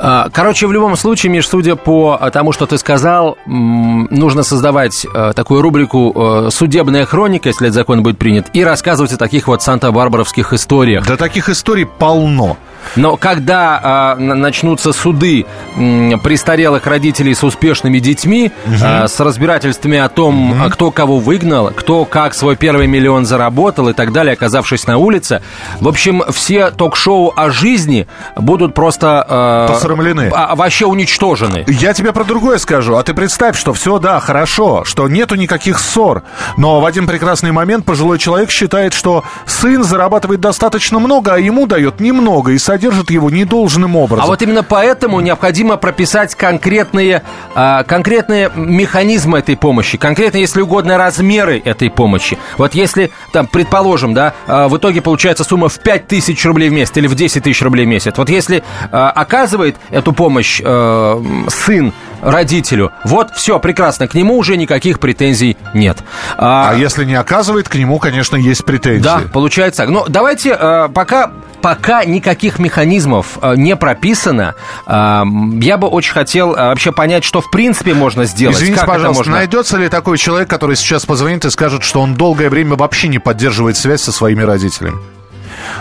А, 0.01 0.29
короче, 0.33 0.67
в 0.67 0.73
любом 0.73 0.97
случае, 0.97 1.33
Миш, 1.33 1.49
судя 1.49 1.75
по 1.77 2.17
тому, 2.33 2.53
что 2.53 2.67
ты 2.67 2.79
сказал, 2.79 3.37
нужно 3.47 4.43
создавать 4.43 5.05
э, 5.13 5.33
такую 5.35 5.61
рубрику 5.61 6.49
«Судебная 6.51 7.05
хроника», 7.05 7.49
если 7.49 7.67
этот 7.67 7.75
закон 7.75 8.03
будет 8.03 8.19
принят, 8.19 8.47
и 8.53 8.63
рассказывать 8.63 9.13
о 9.13 9.17
таких 9.17 9.49
вот 9.49 9.63
санта-барбаровских 9.63 10.53
историях. 10.53 11.07
Да 11.07 11.17
таких 11.17 11.49
историй 11.49 11.87
полно. 11.87 12.57
Но 12.97 13.17
когда 13.17 14.17
э, 14.19 14.21
начнутся 14.21 14.93
суды 14.93 15.47
э, 15.77 16.17
престарелых 16.23 16.87
родителей 16.87 17.35
с 17.35 17.45
успешными 17.45 17.99
детьми, 17.99 18.53
угу. 18.67 18.75
э, 18.83 19.09
с 19.09 19.21
разбирательствами 19.21 19.99
о 19.99 20.09
том, 20.09 20.53
угу. 20.53 20.71
кто 20.71 20.91
кого 20.91 21.19
выгнал, 21.19 21.71
кто 21.75 22.05
как 22.05 22.35
свой 22.35 22.57
первый 22.57 22.87
миллион 22.87 23.27
заработал 23.27 23.89
и 23.89 23.93
так 23.93 24.13
далее, 24.13 24.33
оказавшись 24.33 24.87
на 24.87 24.99
улице, 24.99 25.43
в 25.81 25.89
общем, 25.89 26.23
все 26.31 26.71
ток-шоу 26.71 27.33
о 27.37 27.51
жизни 27.51 28.07
будут 28.37 28.75
просто... 28.75 29.27
Э, 29.29 29.73
Посрамлены. 29.73 30.31
А, 30.33 30.55
вообще 30.55 30.87
уничтожены. 30.87 31.65
Я 31.67 31.93
тебе 31.93 32.13
про 32.13 32.25
другое 32.25 32.59
скажу. 32.59 32.97
А 32.97 33.03
ты 33.03 33.15
представь, 33.15 33.59
что 33.59 33.73
все, 33.73 33.99
да, 33.99 34.21
хорошо, 34.21 34.85
что 34.85 35.09
нету 35.09 35.35
никаких 35.35 35.79
ссор. 35.79 36.23
Но 36.57 36.81
в 36.81 36.87
один 36.87 37.07
прекрасный 37.07 37.53
момент 37.53 37.85
пожилой 37.85 38.19
человек 38.19 38.51
считает, 38.51 38.95
что 38.95 39.25
сын 39.47 39.85
зарабатывает 39.85 40.41
достаточно 40.41 40.99
много, 40.99 41.35
а 41.35 41.39
ему 41.39 41.67
дает 41.67 42.01
немного. 42.01 42.53
И 42.53 42.59
содержит 42.69 43.11
его 43.11 43.31
недолжным 43.31 43.97
образом. 43.97 44.27
А 44.27 44.27
вот 44.27 44.43
именно 44.43 44.63
поэтому 44.63 45.21
необходимо 45.21 45.79
прописать 45.79 46.35
конкретные, 46.35 47.23
а, 47.55 47.83
конкретные 47.83 48.51
механизмы 48.55 49.39
этой 49.39 49.57
помощи, 49.57 49.97
конкретно, 49.97 50.37
если 50.37 50.61
угодно, 50.61 50.99
размеры 50.99 51.63
этой 51.65 51.89
помощи. 51.91 52.37
Вот 52.59 52.75
если, 52.75 53.11
там, 53.33 53.47
предположим, 53.47 54.13
да, 54.13 54.35
а, 54.47 54.69
в 54.69 54.77
итоге 54.77 55.01
получается 55.01 55.45
сумма 55.45 55.71
в 55.71 55.79
5 55.79 56.09
тысяч 56.09 56.45
рублей 56.45 56.69
в 56.69 56.75
месяц 56.75 56.95
или 56.99 57.07
в 57.07 57.15
10 57.15 57.43
тысяч 57.43 57.63
рублей 57.63 57.87
в 57.87 57.89
месяц. 57.89 58.13
Вот 58.19 58.29
если 58.29 58.63
а, 58.93 59.13
оказывает 59.13 59.77
эту 59.89 60.13
помощь 60.13 60.59
сын 60.59 61.95
родителю. 62.23 62.93
Вот, 63.05 63.31
все, 63.35 63.59
прекрасно, 63.59 64.09
к 64.09 64.15
нему 64.15 64.37
уже 64.37 64.57
никаких 64.57 65.01
претензий 65.01 65.57
нет. 65.75 65.99
А, 66.37 66.71
а 66.71 66.75
если 66.75 67.05
не 67.05 67.15
оказывает, 67.15 67.69
к 67.69 67.75
нему, 67.75 67.99
конечно, 67.99 68.37
есть 68.37 68.65
претензии. 68.65 69.03
Да, 69.03 69.23
получается. 69.33 69.87
Но 69.87 70.07
давайте 70.09 70.57
пока 70.95 71.31
пока 71.61 72.05
никаких 72.05 72.59
механизмов 72.59 73.39
э, 73.43 73.55
не 73.57 73.77
прописано, 73.77 74.55
э, 74.87 75.23
я 75.61 75.77
бы 75.77 75.89
очень 75.89 76.13
хотел 76.13 76.55
э, 76.55 76.57
вообще 76.57 76.93
понять, 76.93 77.25
что 77.25 77.41
в 77.41 77.51
принципе 77.51 77.95
можно 77.95 78.25
сделать. 78.25 78.57
Извините, 78.57 78.81
как 78.81 78.89
пожалуйста, 78.89 79.21
можно... 79.21 79.35
найдется 79.35 79.77
ли 79.77 79.89
такой 79.89 80.19
человек, 80.19 80.49
который 80.49 80.77
сейчас 80.77 81.05
позвонит 81.07 81.45
и 81.45 81.51
скажет, 81.51 81.83
что 81.83 82.01
он 82.01 82.15
долгое 82.15 82.51
время 82.51 82.77
вообще 82.77 83.09
не 83.09 83.19
поддерживает 83.19 83.77
связь 83.77 84.03
со 84.03 84.13
своими 84.13 84.43
родителями? 84.43 84.99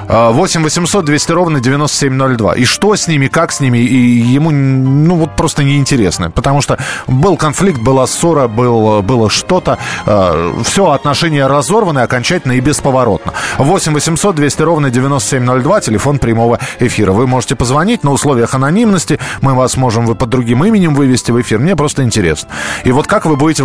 8 0.08 0.64
800 0.64 1.06
200 1.06 1.32
ровно 1.32 1.60
9702. 1.60 2.56
И 2.56 2.66
что 2.66 2.96
с 2.96 3.08
ними, 3.08 3.28
как 3.28 3.52
с 3.52 3.60
ними, 3.60 3.80
и 3.80 3.96
ему, 3.96 4.52
ну, 4.52 5.16
вот 5.16 5.36
просто 5.36 5.64
неинтересно. 5.64 6.32
Потому 6.32 6.62
что 6.62 6.78
был 7.08 7.38
конфликт, 7.38 7.80
была 7.80 8.08
ссора, 8.08 8.48
был, 8.48 9.02
было 9.02 9.30
что-то. 9.30 9.78
Э, 10.06 10.54
все, 10.64 10.92
отношения 10.92 11.48
разорваны 11.48 12.00
окончательно 12.00 12.54
и 12.54 12.60
бесповоротно. 12.60 13.34
8 13.58 13.94
800 13.94 14.36
200 14.36 14.62
ровно 14.62 14.90
9702, 14.90 15.82
телефон 15.82 16.20
прямого 16.20 16.60
эфира. 16.80 17.12
Вы 17.12 17.28
можете 17.28 17.56
позвонить 17.56 18.04
на 18.04 18.12
условиях 18.12 18.54
анонимности. 18.54 19.20
Мы 19.42 19.54
вас 19.54 19.78
можем 19.78 20.06
вы 20.06 20.16
под 20.16 20.30
другим 20.30 20.64
именем 20.64 20.96
вывести 20.96 21.32
в 21.32 21.42
эфир. 21.42 21.60
Мне 21.60 21.76
просто 21.76 22.04
интересно. 22.04 22.50
И 22.84 22.92
вот 22.92 23.08
как 23.08 23.26
вы 23.26 23.36
будете, 23.36 23.64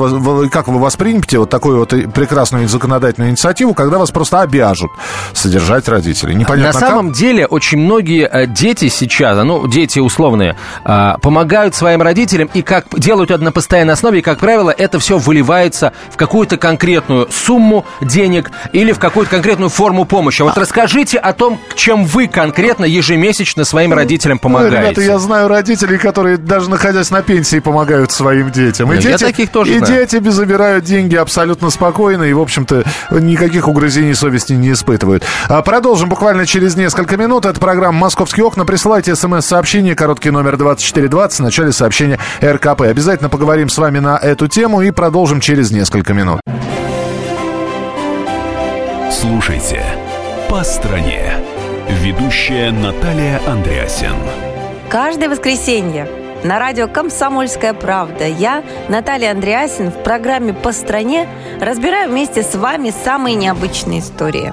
как 0.50 0.68
вы 0.68 0.78
воспримете 0.78 1.38
вот 1.38 1.50
такую 1.50 1.78
вот 1.78 1.90
прекрасную 1.90 2.68
законодательную 2.68 3.30
инициативу, 3.30 3.74
когда 3.74 3.98
вас 3.98 4.10
просто 4.10 4.40
обяжут 4.40 4.90
содержать 5.32 5.88
родителей? 5.88 6.11
Непонятно 6.12 6.80
На 6.80 6.86
самом 6.86 7.12
деле 7.12 7.46
очень 7.46 7.78
многие 7.78 8.28
э, 8.30 8.46
дети 8.46 8.88
сейчас, 8.88 9.42
ну, 9.44 9.66
дети 9.66 9.98
условные, 9.98 10.56
э, 10.84 11.14
помогают 11.20 11.74
своим 11.74 12.02
родителям 12.02 12.50
и 12.52 12.62
как 12.62 12.86
делают 12.98 13.30
это 13.30 13.42
на 13.42 13.52
постоянной 13.52 13.94
основе, 13.94 14.18
и, 14.20 14.22
как 14.22 14.38
правило, 14.38 14.70
это 14.70 14.98
все 14.98 15.18
выливается 15.18 15.92
в 16.10 16.16
какую-то 16.16 16.56
конкретную 16.56 17.28
сумму 17.30 17.84
денег 18.00 18.50
или 18.72 18.92
в 18.92 18.98
какую-то 18.98 19.30
конкретную 19.30 19.70
форму 19.70 20.04
помощи. 20.04 20.42
Вот 20.42 20.56
расскажите 20.56 21.18
о 21.18 21.32
том, 21.32 21.58
чем 21.74 22.04
вы 22.04 22.26
конкретно 22.26 22.84
ежемесячно 22.84 23.64
своим 23.64 23.92
родителям 23.92 24.38
помогаете. 24.38 24.76
Ну, 24.76 24.82
ребята, 24.82 25.00
я 25.00 25.18
знаю 25.18 25.48
родителей, 25.48 25.98
которые 25.98 26.36
даже 26.36 26.70
находясь 26.70 27.10
на 27.10 27.22
пенсии 27.22 27.58
помогают 27.60 28.12
своим 28.12 28.50
детям. 28.50 28.92
И 28.92 28.96
я 28.96 29.02
дети, 29.02 29.24
таких 29.24 29.50
тоже 29.50 29.74
И 29.74 29.78
знаю. 29.78 30.06
дети 30.06 30.28
забирают 30.28 30.84
деньги 30.84 31.16
абсолютно 31.16 31.70
спокойно 31.70 32.24
и, 32.24 32.32
в 32.32 32.40
общем-то, 32.40 32.84
никаких 33.10 33.68
угрызений 33.68 34.14
совести 34.14 34.52
не 34.54 34.72
испытывают. 34.72 35.24
А 35.48 35.62
продолжим 36.02 36.08
буквально 36.08 36.46
через 36.46 36.76
несколько 36.76 37.16
минут. 37.16 37.46
Это 37.46 37.60
программа 37.60 37.98
«Московские 37.98 38.44
окна». 38.44 38.64
Присылайте 38.64 39.14
смс-сообщение, 39.14 39.94
короткий 39.94 40.30
номер 40.30 40.56
2420, 40.56 41.38
в 41.38 41.42
начале 41.42 41.72
сообщения 41.72 42.18
РКП. 42.42 42.82
Обязательно 42.82 43.28
поговорим 43.28 43.68
с 43.68 43.78
вами 43.78 44.00
на 44.00 44.16
эту 44.16 44.48
тему 44.48 44.82
и 44.82 44.90
продолжим 44.90 45.40
через 45.40 45.70
несколько 45.70 46.12
минут. 46.12 46.40
Слушайте 49.12 49.84
«По 50.48 50.64
стране». 50.64 51.34
Ведущая 51.88 52.72
Наталья 52.72 53.40
Андреасин. 53.46 54.16
Каждое 54.88 55.28
воскресенье 55.28 56.08
на 56.42 56.58
радио 56.58 56.88
«Комсомольская 56.88 57.74
правда» 57.74 58.26
я, 58.26 58.64
Наталья 58.88 59.30
Андреасин, 59.30 59.90
в 59.90 60.02
программе 60.02 60.52
«По 60.52 60.72
стране» 60.72 61.28
разбираю 61.60 62.10
вместе 62.10 62.42
с 62.42 62.56
вами 62.56 62.92
самые 63.04 63.36
необычные 63.36 64.00
истории. 64.00 64.52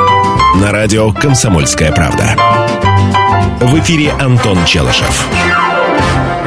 На 0.55 0.71
радио 0.71 1.11
«Комсомольская 1.13 1.91
правда». 1.91 2.35
В 3.61 3.79
эфире 3.79 4.11
Антон 4.19 4.65
Челышев. 4.65 5.25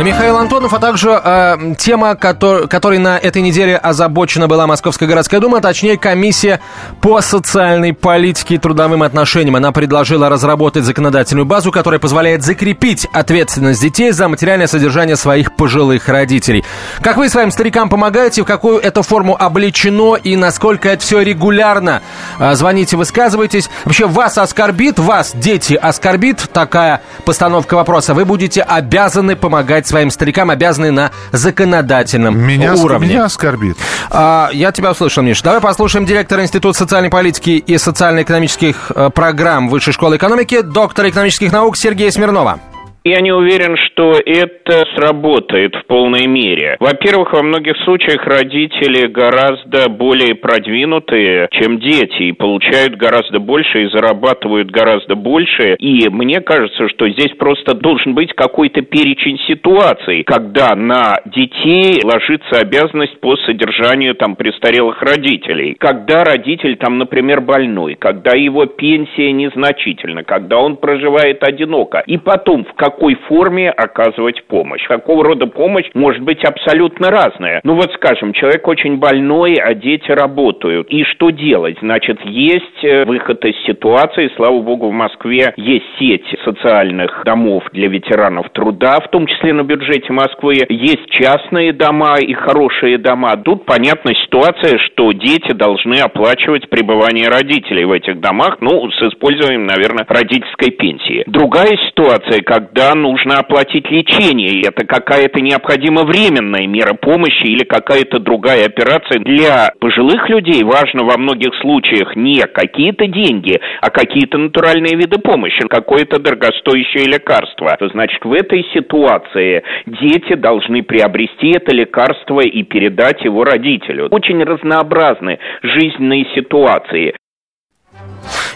Михаил 0.03 0.37
Антонов, 0.37 0.75
а 0.75 0.81
также 0.81 1.11
э, 1.11 1.75
тема, 1.79 2.17
который, 2.17 2.67
которой 2.67 2.99
на 2.99 3.17
этой 3.17 3.43
неделе 3.43 3.77
озабочена 3.77 4.49
была 4.49 4.67
Московская 4.67 5.07
городская 5.07 5.41
дума, 5.41 5.61
точнее 5.61 5.97
комиссия 5.97 6.61
по 7.01 7.21
социальной 7.21 7.93
политике 7.93 8.57
и 8.57 8.59
трудовым 8.59 9.05
отношениям. 9.05 9.55
Она 9.55 9.71
предложила 9.71 10.29
разработать 10.29 10.85
законодательную 10.85 11.47
базу, 11.47 11.71
которая 11.71 12.01
позволяет 12.01 12.43
закрепить 12.43 13.07
ответственность 13.13 13.81
детей 13.81 14.11
за 14.11 14.27
материальное 14.27 14.67
содержание 14.67 15.15
своих 15.15 15.55
пожилых 15.55 16.09
родителей. 16.09 16.65
Как 17.01 17.17
вы 17.17 17.29
своим 17.29 17.53
старикам 17.53 17.89
помогаете, 17.89 18.43
в 18.43 18.47
какую 18.47 18.81
эту 18.81 19.03
форму 19.03 19.37
облечено 19.39 20.17
и 20.17 20.35
насколько 20.35 20.89
это 20.89 21.03
все 21.03 21.21
регулярно? 21.21 22.03
Э, 22.41 22.55
звоните, 22.55 22.97
высказывайтесь. 22.97 23.71
Вообще 23.85 24.07
вас 24.07 24.39
оскорбит, 24.39 24.99
вас, 24.99 25.33
дети, 25.35 25.75
оскорбит 25.75 26.49
такая 26.53 27.01
постановка 27.25 27.75
вопроса. 27.75 28.13
Вы 28.13 28.25
будете 28.25 28.61
обязаны 28.63 29.37
помогать 29.37 29.84
помогать 29.85 29.87
своим 29.87 30.11
старикам 30.11 30.51
обязаны 30.51 30.91
на 30.91 31.11
законодательном 31.33 32.39
меня 32.39 32.75
уровне. 32.75 33.09
Меня 33.09 33.25
оскорбит. 33.25 33.77
А, 34.11 34.51
я 34.53 34.73
тебя 34.73 34.91
услышал, 34.91 35.23
Миш. 35.23 35.43
Давай 35.43 35.61
послушаем 35.61 36.07
директора 36.07 36.43
Института 36.43 36.79
социальной 36.79 37.11
политики 37.11 37.51
и 37.51 37.79
социально-экономических 37.79 38.93
э, 38.95 39.11
программ 39.11 39.69
Высшей 39.69 39.93
школы 39.93 40.17
экономики, 40.17 40.63
доктора 40.63 41.11
экономических 41.11 41.53
наук 41.53 41.77
Сергея 41.77 42.11
Смирнова. 42.11 42.74
Я 43.07 43.21
не 43.21 43.33
уверен, 43.33 43.77
что 43.77 44.15
это 44.25 44.87
сработает 44.97 45.75
в 45.75 45.85
полной 45.85 46.27
мере. 46.27 46.79
Во-первых, 46.81 47.35
во 47.35 47.43
многих 47.43 47.77
случаях 47.85 48.25
родители 48.27 49.09
гораздо 49.09 49.91
более 49.91 50.35
продвинутые, 50.35 51.49
чем 51.51 51.81
дети, 51.81 52.23
и 52.23 52.33
получают 52.33 52.97
гораздо 52.97 53.41
больше 53.41 53.85
и 53.85 53.91
зарабатывают 53.91 54.71
гораздо 54.71 55.17
больше. 55.17 55.75
И 55.81 56.09
мне 56.09 56.41
кажется, 56.41 56.89
что 56.89 57.07
здесь 57.11 57.33
просто 57.37 57.75
должен 57.75 58.15
быть 58.15 58.33
какой-то 58.33 58.81
перечень 58.81 59.39
ситуаций, 59.49 60.23
когда 60.25 60.75
на 60.75 61.19
детей 61.27 62.01
ложится 62.03 62.61
обязанность 62.63 63.21
по 63.21 63.37
содержанию 63.37 64.15
там 64.15 64.35
престарелых 64.35 65.03
родителей. 65.03 65.77
Когда 65.79 66.25
родитель 66.25 66.77
там, 66.77 66.97
например, 66.97 67.43
больной, 67.43 67.97
когда 67.97 68.35
его 68.35 68.65
пенсия 68.65 69.31
незначительна, 69.33 70.25
когда 70.25 70.57
он 70.57 70.79
проживает 70.79 71.47
одиноко. 71.47 72.03
И 72.07 72.17
потом, 72.17 72.65
в 72.65 72.73
каком 72.73 72.94
какой 72.95 73.15
форме 73.29 73.71
оказывать 73.71 74.45
помощь. 74.45 74.87
Какого 74.87 75.25
рода 75.25 75.47
помощь 75.47 75.87
может 75.95 76.23
быть 76.23 76.45
абсолютно 76.45 77.11
разная. 77.11 77.61
Ну 77.65 77.75
вот 77.75 77.93
скажем, 77.95 78.33
человек 78.33 78.67
очень 78.69 78.99
больной, 78.99 79.55
а 79.55 79.75
дети 79.75 80.11
работают. 80.11 80.89
И 80.91 81.05
что 81.05 81.31
делать? 81.31 81.77
Значит, 81.81 82.21
есть 82.25 82.85
э, 82.85 83.05
выход 83.05 83.45
из 83.45 83.57
ситуации. 83.67 84.31
Слава 84.37 84.61
богу, 84.61 84.89
в 84.89 84.93
Москве 84.93 85.53
есть 85.57 85.85
сеть 85.99 86.25
социальных 86.45 87.23
домов 87.25 87.65
для 87.73 87.89
ветеранов 87.89 88.49
труда, 88.51 89.01
в 89.01 89.09
том 89.11 89.27
числе 89.27 89.53
на 89.53 89.63
бюджете 89.63 90.13
Москвы. 90.13 90.59
Есть 90.69 91.11
частные 91.11 91.73
дома 91.73 92.17
и 92.21 92.33
хорошие 92.33 92.99
дома. 92.99 93.37
Тут 93.37 93.65
понятна 93.65 94.13
ситуация, 94.25 94.79
что 94.79 95.13
дети 95.13 95.53
должны 95.53 95.97
оплачивать 95.97 96.69
пребывание 96.69 97.29
родителей 97.29 97.85
в 97.85 97.93
этих 97.93 98.21
домах, 98.21 98.59
ну, 98.61 98.91
с 98.91 99.03
использованием, 99.03 99.67
наверное, 99.67 100.05
родительской 100.09 100.71
пенсии. 100.71 101.25
Другая 101.27 101.77
ситуация, 101.89 102.43
когда 102.43 102.84
когда 102.85 102.95
нужно 102.95 103.39
оплатить 103.39 103.91
лечение, 103.91 104.49
и 104.49 104.67
это 104.67 104.87
какая-то 104.87 105.41
необходима 105.41 106.05
временная 106.05 106.67
мера 106.67 106.95
помощи 106.95 107.47
или 107.47 107.65
какая-то 107.65 108.19
другая 108.19 108.67
операция. 108.67 109.21
Для 109.21 109.71
пожилых 109.81 110.29
людей 110.29 110.63
важно 110.65 111.05
во 111.05 111.17
многих 111.17 111.55
случаях 111.61 112.15
не 112.17 112.43
какие-то 112.43 113.07
деньги, 113.07 113.59
а 113.81 113.91
какие-то 113.91 114.39
натуральные 114.39 114.97
виды 114.97 115.19
помощи, 115.19 115.61
какое-то 115.69 116.19
дорогостоящее 116.19 117.07
лекарство. 117.07 117.77
Значит, 117.93 118.25
в 118.25 118.33
этой 118.33 118.65
ситуации 118.75 119.63
дети 119.87 120.35
должны 120.35 120.83
приобрести 120.83 121.53
это 121.55 121.75
лекарство 121.75 122.41
и 122.41 122.63
передать 122.65 123.25
его 123.25 123.45
родителю. 123.45 124.09
Очень 124.11 124.43
разнообразны 124.43 125.39
жизненные 125.63 126.27
ситуации. 126.35 127.15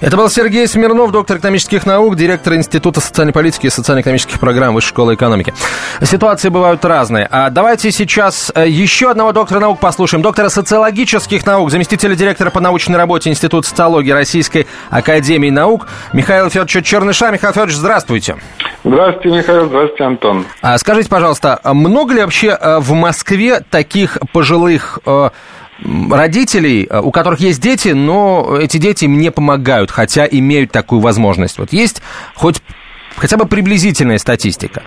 Это 0.00 0.17
был 0.17 0.31
Сергей 0.31 0.69
Смирнов, 0.69 1.11
доктор 1.11 1.38
экономических 1.38 1.85
наук, 1.85 2.14
директор 2.14 2.55
Института 2.55 3.00
социальной 3.00 3.33
политики 3.33 3.67
и 3.67 3.71
социально-экономических 3.71 4.38
программ 4.38 4.75
Высшей 4.75 4.90
школы 4.90 5.14
экономики. 5.14 5.52
Ситуации 6.02 6.50
бывают 6.50 6.85
разные. 6.85 7.26
А 7.28 7.50
давайте 7.50 7.90
сейчас 7.90 8.52
э, 8.55 8.69
еще 8.69 9.11
одного 9.11 9.33
доктора 9.33 9.59
наук 9.59 9.81
послушаем. 9.81 10.23
Доктора 10.23 10.50
социологических 10.50 11.45
наук, 11.45 11.73
заместителя 11.73 12.14
директора 12.14 12.50
по 12.50 12.61
научной 12.61 12.97
работе 12.97 13.28
Института 13.31 13.69
социологии 13.69 14.12
Российской 14.12 14.69
Академии 14.88 15.50
наук 15.50 15.88
Михаил 16.12 16.49
Федорович 16.49 16.87
Черныша. 16.87 17.33
Михаил 17.33 17.52
Федорович, 17.52 17.75
здравствуйте. 17.75 18.37
Здравствуйте, 18.85 19.37
Михаил. 19.37 19.67
Здравствуйте, 19.67 20.05
Антон. 20.05 20.47
А 20.62 20.78
скажите, 20.78 21.09
пожалуйста, 21.09 21.61
много 21.64 22.14
ли 22.14 22.21
вообще 22.21 22.57
э, 22.59 22.78
в 22.78 22.93
Москве 22.93 23.62
таких 23.69 24.19
пожилых 24.33 25.00
э, 25.05 25.31
родителей, 25.85 26.87
э, 26.89 27.01
у 27.01 27.11
которых 27.11 27.41
есть 27.41 27.61
дети, 27.61 27.89
но 27.89 28.59
эти 28.61 28.79
дети 28.79 29.05
им 29.05 29.19
не 29.19 29.31
помогают, 29.31 29.91
хотя 29.91 30.27
имеют 30.27 30.73
такую 30.73 31.01
возможность. 31.01 31.59
Вот 31.59 31.73
есть 31.73 32.03
хоть 32.35 32.63
хотя 33.17 33.37
бы 33.37 33.47
приблизительная 33.47 34.19
статистика? 34.19 34.83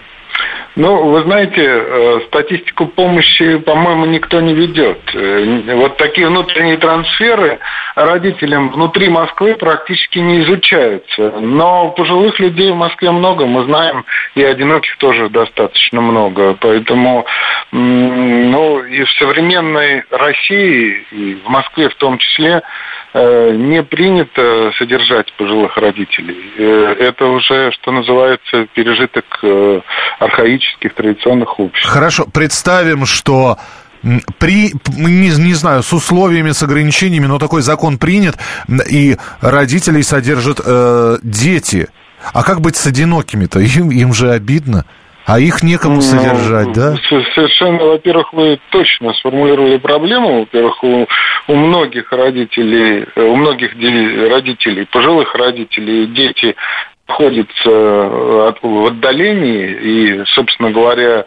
Ну, 0.77 1.09
вы 1.09 1.21
знаете, 1.23 1.61
э, 1.65 2.21
статистику 2.27 2.85
помощи, 2.85 3.57
по-моему, 3.57 4.05
никто 4.05 4.39
не 4.39 4.53
ведет. 4.53 4.99
Э, 5.13 5.75
вот 5.75 5.97
такие 5.97 6.27
внутренние 6.27 6.77
трансферы 6.77 7.59
родителям 7.95 8.69
внутри 8.69 9.09
Москвы 9.09 9.55
практически 9.55 10.19
не 10.19 10.43
изучаются. 10.43 11.31
Но 11.41 11.89
пожилых 11.89 12.39
людей 12.39 12.71
в 12.71 12.75
Москве 12.75 13.11
много, 13.11 13.45
мы 13.47 13.65
знаем, 13.65 14.05
и 14.35 14.43
одиноких 14.43 14.95
тоже 14.97 15.27
достаточно 15.27 15.99
много. 15.99 16.55
Поэтому, 16.61 17.25
ну, 17.73 18.81
и 18.81 19.03
в 19.03 19.11
современной 19.19 20.03
России, 20.09 21.05
и 21.11 21.35
в 21.35 21.49
Москве 21.49 21.89
в 21.89 21.95
том 21.95 22.17
числе, 22.17 22.61
не 23.13 23.83
принято 23.83 24.71
содержать 24.77 25.33
пожилых 25.33 25.75
родителей. 25.77 26.53
Э, 26.57 26.95
это 26.99 27.25
уже, 27.25 27.71
что 27.73 27.91
называется, 27.91 28.67
пережиток 28.73 29.25
э, 29.43 29.81
архаических 30.19 30.93
традиционных 30.93 31.59
обществ. 31.59 31.89
Хорошо, 31.89 32.25
представим, 32.31 33.05
что 33.05 33.57
при, 34.39 34.73
не, 34.97 35.29
не 35.29 35.53
знаю, 35.53 35.83
с 35.83 35.93
условиями, 35.93 36.51
с 36.51 36.63
ограничениями, 36.63 37.27
но 37.27 37.37
такой 37.37 37.61
закон 37.61 37.97
принят, 37.97 38.37
и 38.89 39.17
родителей 39.41 40.03
содержат 40.03 40.59
э, 40.63 41.17
дети. 41.21 41.87
А 42.33 42.43
как 42.43 42.61
быть 42.61 42.75
с 42.75 42.85
одинокими-то? 42.87 43.59
Им, 43.59 43.91
им 43.91 44.13
же 44.13 44.31
обидно. 44.31 44.85
А 45.25 45.39
их 45.39 45.63
некому 45.63 45.95
ну, 45.95 46.01
содержать, 46.01 46.73
да? 46.73 46.95
Совершенно, 47.35 47.85
во-первых, 47.85 48.33
вы 48.33 48.59
точно 48.69 49.13
сформулировали 49.13 49.77
проблему. 49.77 50.39
Во-первых, 50.39 50.83
у, 50.83 51.07
у 51.47 51.55
многих 51.55 52.11
родителей, 52.11 53.05
у 53.15 53.35
многих 53.35 53.73
родителей, 53.73 54.85
пожилых 54.85 55.35
родителей, 55.35 56.07
дети 56.07 56.55
находится 57.11 57.69
э, 57.69 58.53
в 58.61 58.85
отдалении, 58.87 59.69
и, 59.69 60.25
собственно 60.25 60.71
говоря, 60.71 61.25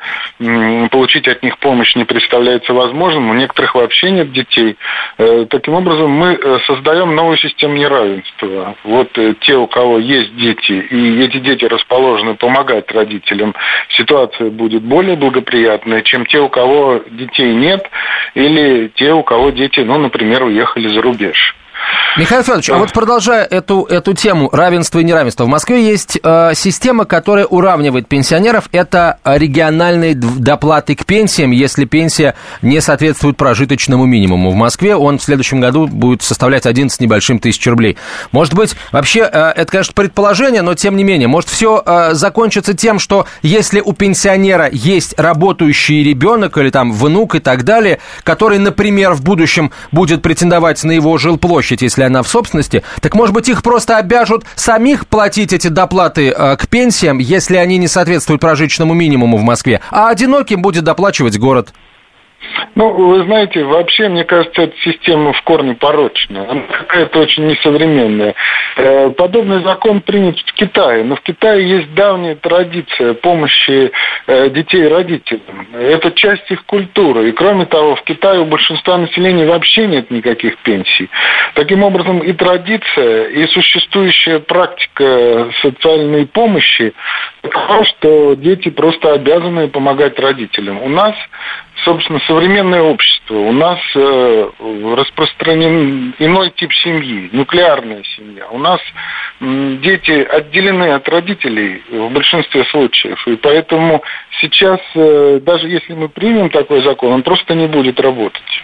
получить 0.90 1.28
от 1.28 1.42
них 1.42 1.58
помощь 1.58 1.94
не 1.94 2.04
представляется 2.04 2.72
возможным. 2.72 3.30
У 3.30 3.34
некоторых 3.34 3.74
вообще 3.74 4.10
нет 4.10 4.32
детей. 4.32 4.76
Э, 5.18 5.46
таким 5.48 5.74
образом, 5.74 6.10
мы 6.10 6.34
э, 6.34 6.58
создаем 6.66 7.14
новую 7.14 7.36
систему 7.38 7.76
неравенства. 7.76 8.74
Вот 8.84 9.10
те, 9.40 9.56
у 9.56 9.66
кого 9.66 9.98
есть 9.98 10.34
дети, 10.36 10.72
и 10.72 11.20
эти 11.22 11.38
дети 11.38 11.64
расположены 11.66 12.34
помогать 12.34 12.90
родителям, 12.90 13.54
ситуация 13.90 14.50
будет 14.50 14.82
более 14.82 15.16
благоприятная, 15.16 16.02
чем 16.02 16.24
те, 16.26 16.40
у 16.40 16.48
кого 16.48 17.02
детей 17.10 17.54
нет, 17.54 17.88
или 18.34 18.90
те, 18.94 19.12
у 19.12 19.22
кого 19.22 19.50
дети, 19.50 19.80
ну, 19.80 19.98
например, 19.98 20.44
уехали 20.44 20.88
за 20.88 21.02
рубеж. 21.02 21.54
Михаил 22.16 22.42
Федорович, 22.42 22.70
а 22.70 22.78
вот 22.78 22.92
продолжая 22.92 23.44
эту, 23.44 23.82
эту 23.84 24.14
тему 24.14 24.48
равенства 24.52 25.00
и 25.00 25.04
неравенства, 25.04 25.44
в 25.44 25.48
Москве 25.48 25.84
есть 25.84 26.16
э, 26.22 26.52
система, 26.54 27.06
которая 27.06 27.44
уравнивает 27.44 28.06
пенсионеров. 28.06 28.68
Это 28.70 29.18
региональные 29.24 30.14
доплаты 30.14 30.94
к 30.94 31.06
пенсиям, 31.06 31.50
если 31.50 31.86
пенсия 31.86 32.36
не 32.62 32.80
соответствует 32.80 33.36
прожиточному 33.36 34.04
минимуму. 34.04 34.52
В 34.52 34.54
Москве 34.54 34.94
он 34.94 35.18
в 35.18 35.24
следующем 35.24 35.60
году 35.60 35.88
будет 35.88 36.22
составлять 36.22 36.66
11 36.66 37.00
небольшим 37.00 37.40
тысяч 37.40 37.66
рублей. 37.66 37.96
Может 38.30 38.54
быть, 38.54 38.76
вообще, 38.92 39.20
э, 39.20 39.52
это, 39.56 39.66
конечно, 39.72 39.92
предположение, 39.92 40.62
но 40.62 40.74
тем 40.74 40.96
не 40.96 41.02
менее, 41.02 41.26
может 41.26 41.50
все 41.50 41.82
э, 41.84 42.10
закончится 42.12 42.74
тем, 42.74 43.00
что 43.00 43.26
если 43.42 43.80
у 43.80 43.92
пенсионера 43.92 44.68
есть 44.70 45.18
работающий 45.18 46.04
ребенок 46.04 46.56
или 46.58 46.70
там 46.70 46.92
внук 46.92 47.34
и 47.34 47.40
так 47.40 47.64
далее, 47.64 47.98
который, 48.22 48.58
например, 48.60 49.14
в 49.14 49.22
будущем 49.24 49.72
будет 49.90 50.22
претендовать 50.22 50.84
на 50.84 50.92
его 50.92 51.18
жилплощадь, 51.18 51.44
площадь, 51.54 51.82
если 51.82 52.03
она 52.04 52.22
в 52.22 52.28
собственности, 52.28 52.82
так, 53.00 53.14
может 53.14 53.34
быть, 53.34 53.48
их 53.48 53.62
просто 53.62 53.96
обяжут 53.96 54.44
самих 54.54 55.06
платить 55.06 55.52
эти 55.52 55.68
доплаты 55.68 56.30
э, 56.30 56.56
к 56.56 56.68
пенсиям, 56.68 57.18
если 57.18 57.56
они 57.56 57.78
не 57.78 57.88
соответствуют 57.88 58.40
прожиточному 58.40 58.94
минимуму 58.94 59.36
в 59.38 59.42
Москве, 59.42 59.80
а 59.90 60.08
одиноким 60.08 60.62
будет 60.62 60.84
доплачивать 60.84 61.38
город. 61.38 61.72
Ну, 62.74 62.90
вы 62.90 63.24
знаете, 63.24 63.62
вообще, 63.64 64.08
мне 64.08 64.24
кажется, 64.24 64.62
эта 64.62 64.76
система 64.78 65.32
в 65.32 65.42
корне 65.42 65.74
порочная. 65.74 66.50
Она 66.50 66.62
какая-то 66.62 67.20
очень 67.20 67.46
несовременная. 67.46 68.34
Э, 68.76 69.10
подобный 69.10 69.62
закон 69.62 70.00
принят 70.00 70.38
в 70.38 70.52
Китае, 70.54 71.04
но 71.04 71.16
в 71.16 71.20
Китае 71.20 71.68
есть 71.68 71.94
давняя 71.94 72.34
традиция 72.34 73.14
помощи 73.14 73.92
э, 74.26 74.50
детей 74.50 74.88
родителям. 74.88 75.68
Это 75.72 76.10
часть 76.12 76.50
их 76.50 76.64
культуры. 76.64 77.28
И 77.28 77.32
кроме 77.32 77.66
того, 77.66 77.96
в 77.96 78.02
Китае 78.02 78.40
у 78.40 78.44
большинства 78.44 78.98
населения 78.98 79.46
вообще 79.46 79.86
нет 79.86 80.10
никаких 80.10 80.58
пенсий. 80.58 81.08
Таким 81.54 81.82
образом, 81.82 82.18
и 82.18 82.32
традиция, 82.32 83.28
и 83.28 83.46
существующая 83.48 84.40
практика 84.40 85.50
социальной 85.62 86.26
помощи 86.26 86.92
такова, 87.42 87.84
что 87.84 88.34
дети 88.34 88.70
просто 88.70 89.12
обязаны 89.12 89.68
помогать 89.68 90.18
родителям. 90.18 90.82
У 90.82 90.88
нас 90.88 91.14
собственно, 91.82 92.20
современное 92.26 92.82
общество. 92.82 93.34
У 93.34 93.52
нас 93.52 93.78
э, 93.94 94.50
распространен 94.96 96.14
иной 96.18 96.52
тип 96.56 96.72
семьи, 96.72 97.28
нуклеарная 97.32 98.02
семья. 98.16 98.48
У 98.48 98.58
нас 98.58 98.80
э, 99.40 99.76
дети 99.82 100.22
отделены 100.22 100.92
от 100.92 101.08
родителей 101.08 101.82
в 101.90 102.10
большинстве 102.10 102.64
случаев. 102.66 103.26
И 103.26 103.36
поэтому 103.36 104.02
сейчас, 104.40 104.80
э, 104.94 105.40
даже 105.42 105.68
если 105.68 105.94
мы 105.94 106.08
примем 106.08 106.50
такой 106.50 106.82
закон, 106.82 107.12
он 107.12 107.22
просто 107.22 107.54
не 107.54 107.66
будет 107.66 107.98
работать. 108.00 108.62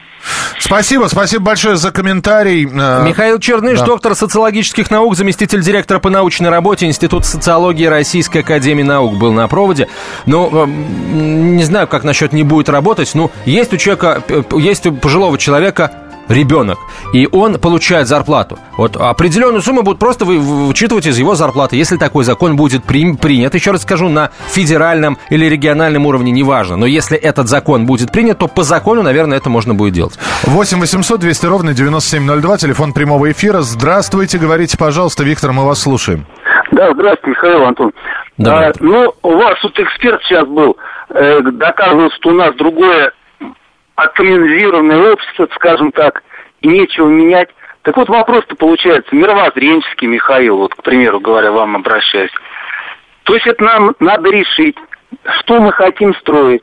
Спасибо, 0.58 1.06
спасибо 1.06 1.44
большое 1.44 1.76
за 1.76 1.90
комментарий. 1.90 2.66
Э, 2.66 3.02
Михаил 3.04 3.38
Черныш, 3.38 3.80
да. 3.80 3.86
доктор 3.86 4.14
социологических 4.14 4.90
наук, 4.90 5.16
заместитель 5.16 5.62
директора 5.62 5.98
по 5.98 6.10
научной 6.10 6.50
работе 6.50 6.86
Института 6.86 7.26
социологии 7.26 7.86
Российской 7.86 8.38
Академии 8.38 8.82
Наук 8.82 9.16
был 9.16 9.32
на 9.32 9.48
проводе. 9.48 9.88
Ну, 10.26 10.66
э, 10.66 10.68
не 10.68 11.64
знаю, 11.64 11.88
как 11.88 12.04
насчет 12.04 12.32
не 12.32 12.42
будет 12.42 12.68
работать. 12.68 13.10
Ну, 13.14 13.30
есть 13.46 13.72
у 13.72 13.76
человека, 13.76 14.22
э, 14.28 14.42
есть 14.58 14.86
у 14.86 14.92
пожилого 14.92 15.38
человека 15.38 15.90
ребенок, 16.30 16.78
и 17.12 17.28
он 17.30 17.58
получает 17.58 18.06
зарплату. 18.08 18.58
Вот 18.76 18.96
определенную 18.96 19.60
сумму 19.62 19.82
будут 19.82 19.98
просто 19.98 20.24
вы, 20.24 20.38
вычитывать 20.38 21.06
из 21.06 21.18
его 21.18 21.34
зарплаты. 21.34 21.76
Если 21.76 21.96
такой 21.96 22.24
закон 22.24 22.56
будет 22.56 22.84
при, 22.84 23.12
принят, 23.16 23.54
еще 23.54 23.72
раз 23.72 23.82
скажу, 23.82 24.08
на 24.08 24.30
федеральном 24.48 25.18
или 25.28 25.46
региональном 25.46 26.06
уровне, 26.06 26.32
неважно. 26.32 26.76
Но 26.76 26.86
если 26.86 27.18
этот 27.18 27.48
закон 27.48 27.86
будет 27.86 28.12
принят, 28.12 28.38
то 28.38 28.48
по 28.48 28.62
закону, 28.62 29.02
наверное, 29.02 29.38
это 29.38 29.50
можно 29.50 29.74
будет 29.74 29.92
делать. 29.92 30.18
8 30.44 30.80
800 30.80 31.20
200 31.20 31.46
ровно 31.46 31.74
9702, 31.74 32.56
телефон 32.58 32.92
прямого 32.92 33.30
эфира. 33.30 33.60
Здравствуйте, 33.60 34.38
говорите, 34.38 34.78
пожалуйста, 34.78 35.24
Виктор, 35.24 35.52
мы 35.52 35.66
вас 35.66 35.82
слушаем. 35.82 36.26
Да, 36.70 36.92
здравствуйте, 36.94 37.30
Михаил 37.30 37.64
Антон. 37.64 37.92
А, 38.46 38.70
ну, 38.78 39.12
у 39.22 39.34
вас 39.36 39.58
тут 39.60 39.78
эксперт 39.78 40.22
сейчас 40.22 40.46
был, 40.46 40.76
э, 41.10 41.40
доказывал, 41.42 42.10
что 42.12 42.30
у 42.30 42.34
нас 42.34 42.54
другое 42.54 43.12
атомизированное 43.96 45.12
общество, 45.12 45.48
скажем 45.54 45.92
так, 45.92 46.22
и 46.60 46.68
нечего 46.68 47.08
менять. 47.08 47.48
Так 47.82 47.96
вот 47.96 48.08
вопрос-то 48.08 48.56
получается 48.56 49.14
мировоззренческий, 49.14 50.06
Михаил, 50.06 50.58
вот, 50.58 50.74
к 50.74 50.82
примеру 50.82 51.20
говоря, 51.20 51.50
вам 51.50 51.76
обращаюсь. 51.76 52.32
То 53.24 53.34
есть 53.34 53.46
это 53.46 53.62
нам 53.64 53.94
надо 54.00 54.30
решить, 54.30 54.76
что 55.40 55.60
мы 55.60 55.72
хотим 55.72 56.14
строить. 56.16 56.62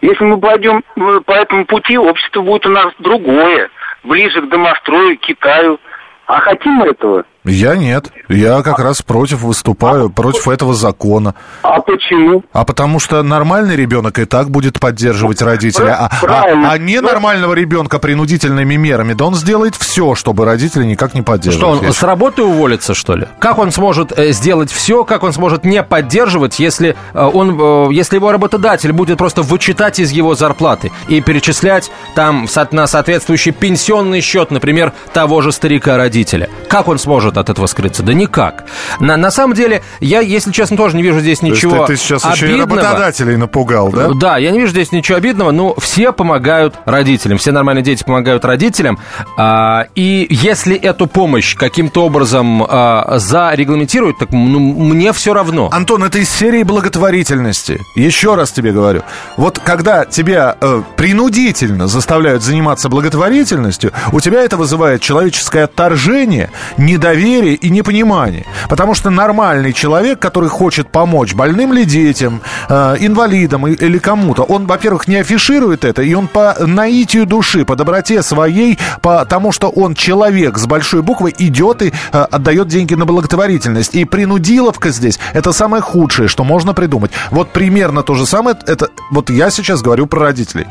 Если 0.00 0.24
мы 0.24 0.38
пойдем 0.38 0.82
э, 0.96 1.20
по 1.24 1.32
этому 1.32 1.64
пути, 1.64 1.96
общество 1.96 2.42
будет 2.42 2.66
у 2.66 2.70
нас 2.70 2.92
другое, 2.98 3.70
ближе 4.02 4.42
к 4.42 4.48
домострою, 4.48 5.16
к 5.16 5.20
Китаю. 5.20 5.78
А 6.26 6.40
хотим 6.40 6.72
мы 6.72 6.86
этого? 6.88 7.24
Я 7.44 7.74
нет. 7.74 8.06
Я 8.28 8.62
как 8.62 8.78
раз 8.78 9.02
против 9.02 9.42
выступаю, 9.42 10.06
а, 10.06 10.08
против 10.08 10.46
этого 10.46 10.74
закона. 10.74 11.34
А 11.62 11.80
почему? 11.80 12.44
А 12.52 12.64
потому 12.64 13.00
что 13.00 13.20
нормальный 13.24 13.74
ребенок 13.74 14.20
и 14.20 14.26
так 14.26 14.48
будет 14.48 14.78
поддерживать 14.78 15.42
родителя. 15.42 15.96
А, 15.98 16.10
а, 16.22 16.70
а 16.72 16.78
ненормального 16.78 17.54
ребенка 17.54 17.98
принудительными 17.98 18.76
мерами, 18.76 19.14
да 19.14 19.24
он 19.24 19.34
сделает 19.34 19.74
все, 19.74 20.14
чтобы 20.14 20.44
родители 20.44 20.84
никак 20.84 21.14
не 21.14 21.22
поддерживали. 21.22 21.78
Что, 21.78 21.86
он 21.86 21.92
с 21.92 22.02
работы 22.04 22.44
уволится, 22.44 22.94
что 22.94 23.16
ли? 23.16 23.26
Как 23.40 23.58
он 23.58 23.72
сможет 23.72 24.16
э, 24.16 24.30
сделать 24.30 24.70
все, 24.70 25.04
как 25.04 25.24
он 25.24 25.32
сможет 25.32 25.64
не 25.64 25.82
поддерживать, 25.82 26.60
если, 26.60 26.94
э, 27.12 27.20
он, 27.24 27.58
э, 27.60 27.92
если 27.92 28.16
его 28.16 28.30
работодатель 28.30 28.92
будет 28.92 29.18
просто 29.18 29.42
вычитать 29.42 29.98
из 29.98 30.12
его 30.12 30.36
зарплаты 30.36 30.92
и 31.08 31.20
перечислять 31.20 31.90
там 32.14 32.46
на 32.70 32.86
соответствующий 32.86 33.50
пенсионный 33.50 34.20
счет, 34.20 34.52
например, 34.52 34.92
того 35.12 35.40
же 35.40 35.50
старика-родителя? 35.50 36.48
Как 36.68 36.86
он 36.86 37.00
сможет 37.00 37.31
может 37.32 37.38
от 37.38 37.50
этого 37.50 37.66
скрыться? 37.66 38.02
Да 38.02 38.12
никак. 38.12 38.64
На, 39.00 39.16
на 39.16 39.30
самом 39.30 39.54
деле, 39.54 39.82
я, 40.00 40.20
если 40.20 40.52
честно, 40.52 40.76
тоже 40.76 40.96
не 40.96 41.02
вижу 41.02 41.20
здесь 41.20 41.42
ничего 41.42 41.70
То 41.70 41.76
есть 41.76 41.86
ты, 41.86 41.92
ты 41.92 42.00
сейчас 42.00 42.24
обидного. 42.24 42.44
еще 42.44 42.56
и 42.56 42.60
работодателей 42.60 43.36
напугал, 43.36 43.90
да? 43.90 44.10
Да, 44.14 44.38
я 44.38 44.50
не 44.50 44.58
вижу 44.58 44.72
здесь 44.72 44.92
ничего 44.92 45.18
обидного, 45.18 45.50
но 45.50 45.74
все 45.78 46.12
помогают 46.12 46.74
родителям, 46.84 47.38
все 47.38 47.52
нормальные 47.52 47.82
дети 47.82 48.04
помогают 48.04 48.44
родителям, 48.44 48.98
а, 49.36 49.86
и 49.94 50.26
если 50.30 50.76
эту 50.76 51.06
помощь 51.06 51.56
каким-то 51.56 52.04
образом 52.04 52.64
а, 52.68 53.18
зарегламентируют, 53.18 54.18
так 54.18 54.30
ну, 54.32 54.58
мне 54.60 55.12
все 55.12 55.34
равно. 55.34 55.68
Антон, 55.72 56.04
это 56.04 56.18
из 56.18 56.30
серии 56.30 56.62
благотворительности. 56.62 57.80
Еще 57.96 58.34
раз 58.34 58.52
тебе 58.52 58.72
говорю. 58.72 59.02
Вот 59.36 59.58
когда 59.58 60.04
тебя 60.04 60.56
э, 60.60 60.82
принудительно 60.96 61.86
заставляют 61.86 62.42
заниматься 62.42 62.88
благотворительностью, 62.88 63.92
у 64.12 64.20
тебя 64.20 64.42
это 64.42 64.56
вызывает 64.56 65.00
человеческое 65.00 65.64
отторжение, 65.64 66.50
недоверие 66.76 67.21
недоверие 67.22 67.54
и 67.54 67.70
непонимание. 67.70 68.44
Потому 68.68 68.94
что 68.94 69.10
нормальный 69.10 69.72
человек, 69.72 70.18
который 70.18 70.48
хочет 70.48 70.88
помочь 70.88 71.34
больным 71.34 71.72
ли 71.72 71.84
детям, 71.84 72.40
э, 72.68 72.96
инвалидам 73.00 73.66
или 73.66 73.98
кому-то, 73.98 74.42
он, 74.42 74.66
во-первых, 74.66 75.08
не 75.08 75.16
афиширует 75.16 75.84
это, 75.84 76.02
и 76.02 76.14
он 76.14 76.28
по 76.28 76.54
наитию 76.60 77.26
души, 77.26 77.64
по 77.64 77.76
доброте 77.76 78.22
своей, 78.22 78.78
по 79.00 79.24
тому, 79.24 79.52
что 79.52 79.68
он 79.68 79.94
человек 79.94 80.58
с 80.58 80.66
большой 80.66 81.02
буквы, 81.02 81.32
идет 81.38 81.82
и 81.82 81.92
э, 82.12 82.18
отдает 82.30 82.68
деньги 82.68 82.94
на 82.94 83.04
благотворительность. 83.04 83.94
И 83.94 84.04
принудиловка 84.04 84.90
здесь– 84.90 85.18
это 85.34 85.52
самое 85.52 85.82
худшее, 85.82 86.28
что 86.28 86.44
можно 86.44 86.74
придумать. 86.74 87.12
Вот 87.30 87.52
примерно 87.52 88.02
то 88.02 88.14
же 88.14 88.26
самое, 88.26 88.56
это 88.66 88.88
вот 89.10 89.30
я 89.30 89.50
сейчас 89.50 89.82
говорю 89.82 90.06
про 90.06 90.20
родителей. 90.20 90.66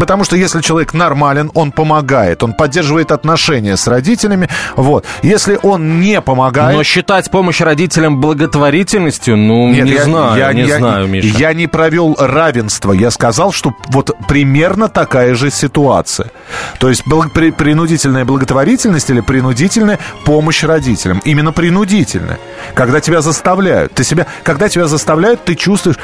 Потому 0.00 0.24
что 0.24 0.36
если 0.36 0.60
человек 0.60 0.94
нормален, 0.94 1.50
он 1.54 1.72
помогает, 1.72 2.42
он 2.42 2.52
поддерживает 2.52 3.12
отношения 3.12 3.76
с 3.76 3.86
родителями, 3.86 4.48
вот. 4.76 5.04
Если 5.22 5.58
он 5.62 5.85
не 5.86 6.20
помогает... 6.20 6.76
Но 6.76 6.82
считать 6.82 7.30
помощь 7.30 7.60
родителям 7.60 8.20
благотворительностью, 8.20 9.36
ну, 9.36 9.68
Нет, 9.68 9.84
не 9.84 9.92
я, 9.92 10.04
знаю, 10.04 10.38
я, 10.38 10.52
не 10.52 10.62
я, 10.62 10.78
знаю, 10.78 11.06
Миша. 11.08 11.38
Я 11.38 11.54
не 11.54 11.66
провел 11.66 12.16
равенство, 12.18 12.92
я 12.92 13.10
сказал, 13.10 13.52
что 13.52 13.74
вот 13.88 14.16
примерно 14.28 14.88
такая 14.88 15.34
же 15.34 15.50
ситуация. 15.50 16.30
То 16.78 16.88
есть 16.88 17.04
принудительная 17.04 18.24
благотворительность 18.24 19.10
или 19.10 19.20
принудительная 19.20 19.98
помощь 20.24 20.62
родителям. 20.64 21.20
Именно 21.24 21.52
принудительная. 21.52 22.38
Когда 22.74 23.00
тебя 23.00 23.22
заставляют. 23.22 23.94
Ты 23.94 24.04
себя, 24.04 24.26
когда 24.42 24.68
тебя 24.68 24.86
заставляют, 24.86 25.44
ты 25.44 25.54
чувствуешь... 25.54 25.96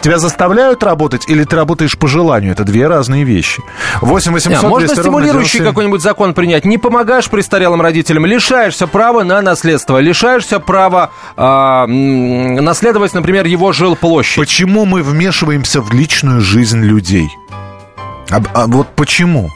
Тебя 0.00 0.18
заставляют 0.18 0.82
работать 0.82 1.28
или 1.28 1.44
ты 1.44 1.56
работаешь 1.56 1.98
по 1.98 2.08
желанию? 2.08 2.52
Это 2.52 2.64
две 2.64 2.86
разные 2.86 3.24
вещи. 3.24 3.62
8 4.00 4.32
800 4.32 4.62
Можно 4.62 4.88
стимулирующий 4.88 5.60
какой-нибудь 5.60 6.02
закон 6.02 6.34
принять. 6.34 6.64
Не 6.64 6.78
помогаешь 6.78 7.28
престарелым 7.28 7.80
родителям, 7.80 8.26
лишаешься 8.26 8.86
права 8.86 9.22
на 9.22 9.42
наследство, 9.42 9.98
лишаешься 9.98 10.60
права 10.60 11.10
э, 11.36 11.86
наследовать, 11.86 13.14
например, 13.14 13.46
его 13.46 13.72
жилплощадь. 13.72 14.36
Почему 14.36 14.84
мы 14.84 15.02
вмешиваемся 15.02 15.80
в 15.80 15.92
личную 15.92 16.40
жизнь 16.40 16.82
людей? 16.82 17.30
А, 18.30 18.42
а 18.54 18.66
вот 18.66 18.88
почему? 18.94 19.50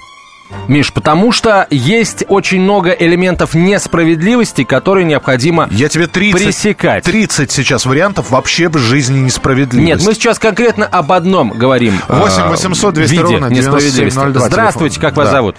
Миш, 0.69 0.93
потому 0.93 1.33
что 1.33 1.67
есть 1.71 2.25
очень 2.29 2.61
много 2.61 2.91
элементов 2.91 3.55
несправедливости, 3.55 4.65
которые 4.65 5.05
необходимо 5.05 5.69
Я 5.71 5.89
тебе 5.89 6.07
30, 6.07 6.41
пресекать. 6.41 7.05
30 7.05 7.51
сейчас 7.51 7.87
вариантов 7.87 8.31
вообще 8.31 8.69
в 8.69 8.77
жизни 8.79 9.21
несправедливости. 9.21 9.91
Нет, 9.91 10.07
мы 10.07 10.15
сейчас 10.15 10.39
конкретно 10.39 10.87
об 10.87 11.13
одном 11.13 11.51
говорим. 11.51 11.95
8 12.09 12.49
800 12.49 12.95
200 12.95 13.17
ровно 13.17 13.51
9702. 13.51 14.49
Здравствуйте, 14.49 15.01
как 15.01 15.17
вас 15.17 15.29
да. 15.29 15.33
зовут? 15.33 15.57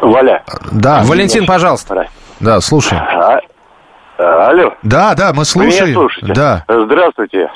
Валя. 0.00 0.42
Да. 0.72 1.02
Валентин, 1.04 1.46
пожалуйста. 1.46 2.08
Да, 2.40 2.60
слушай. 2.60 2.98
А, 2.98 3.38
алло. 4.48 4.74
Да, 4.82 5.14
да, 5.14 5.32
мы 5.32 5.44
слушаем. 5.44 5.86
Меня 5.86 5.94
слушаете? 5.94 6.32
Да. 6.34 6.64
Здравствуйте. 6.68 7.48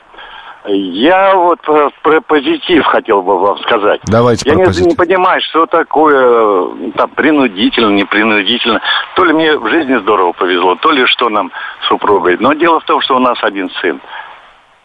Я 0.68 1.36
вот 1.36 1.60
про, 1.60 1.90
про 2.02 2.20
позитив 2.20 2.84
хотел 2.86 3.22
бы 3.22 3.38
вам 3.38 3.58
сказать. 3.58 4.00
Давайте 4.06 4.48
Я 4.48 4.54
про 4.54 4.60
не, 4.60 4.66
позитив. 4.66 4.90
не 4.90 4.96
понимаю, 4.96 5.40
что 5.42 5.66
такое 5.66 6.90
там 6.96 7.10
принудительно, 7.10 7.90
непринудительно. 7.90 8.80
То 9.14 9.24
ли 9.24 9.32
мне 9.32 9.56
в 9.56 9.68
жизни 9.68 9.96
здорово 9.96 10.32
повезло, 10.32 10.74
то 10.74 10.90
ли 10.90 11.06
что 11.06 11.28
нам 11.28 11.52
супругой. 11.88 12.36
Но 12.40 12.52
дело 12.54 12.80
в 12.80 12.84
том, 12.84 13.00
что 13.00 13.16
у 13.16 13.20
нас 13.20 13.38
один 13.42 13.70
сын. 13.80 14.00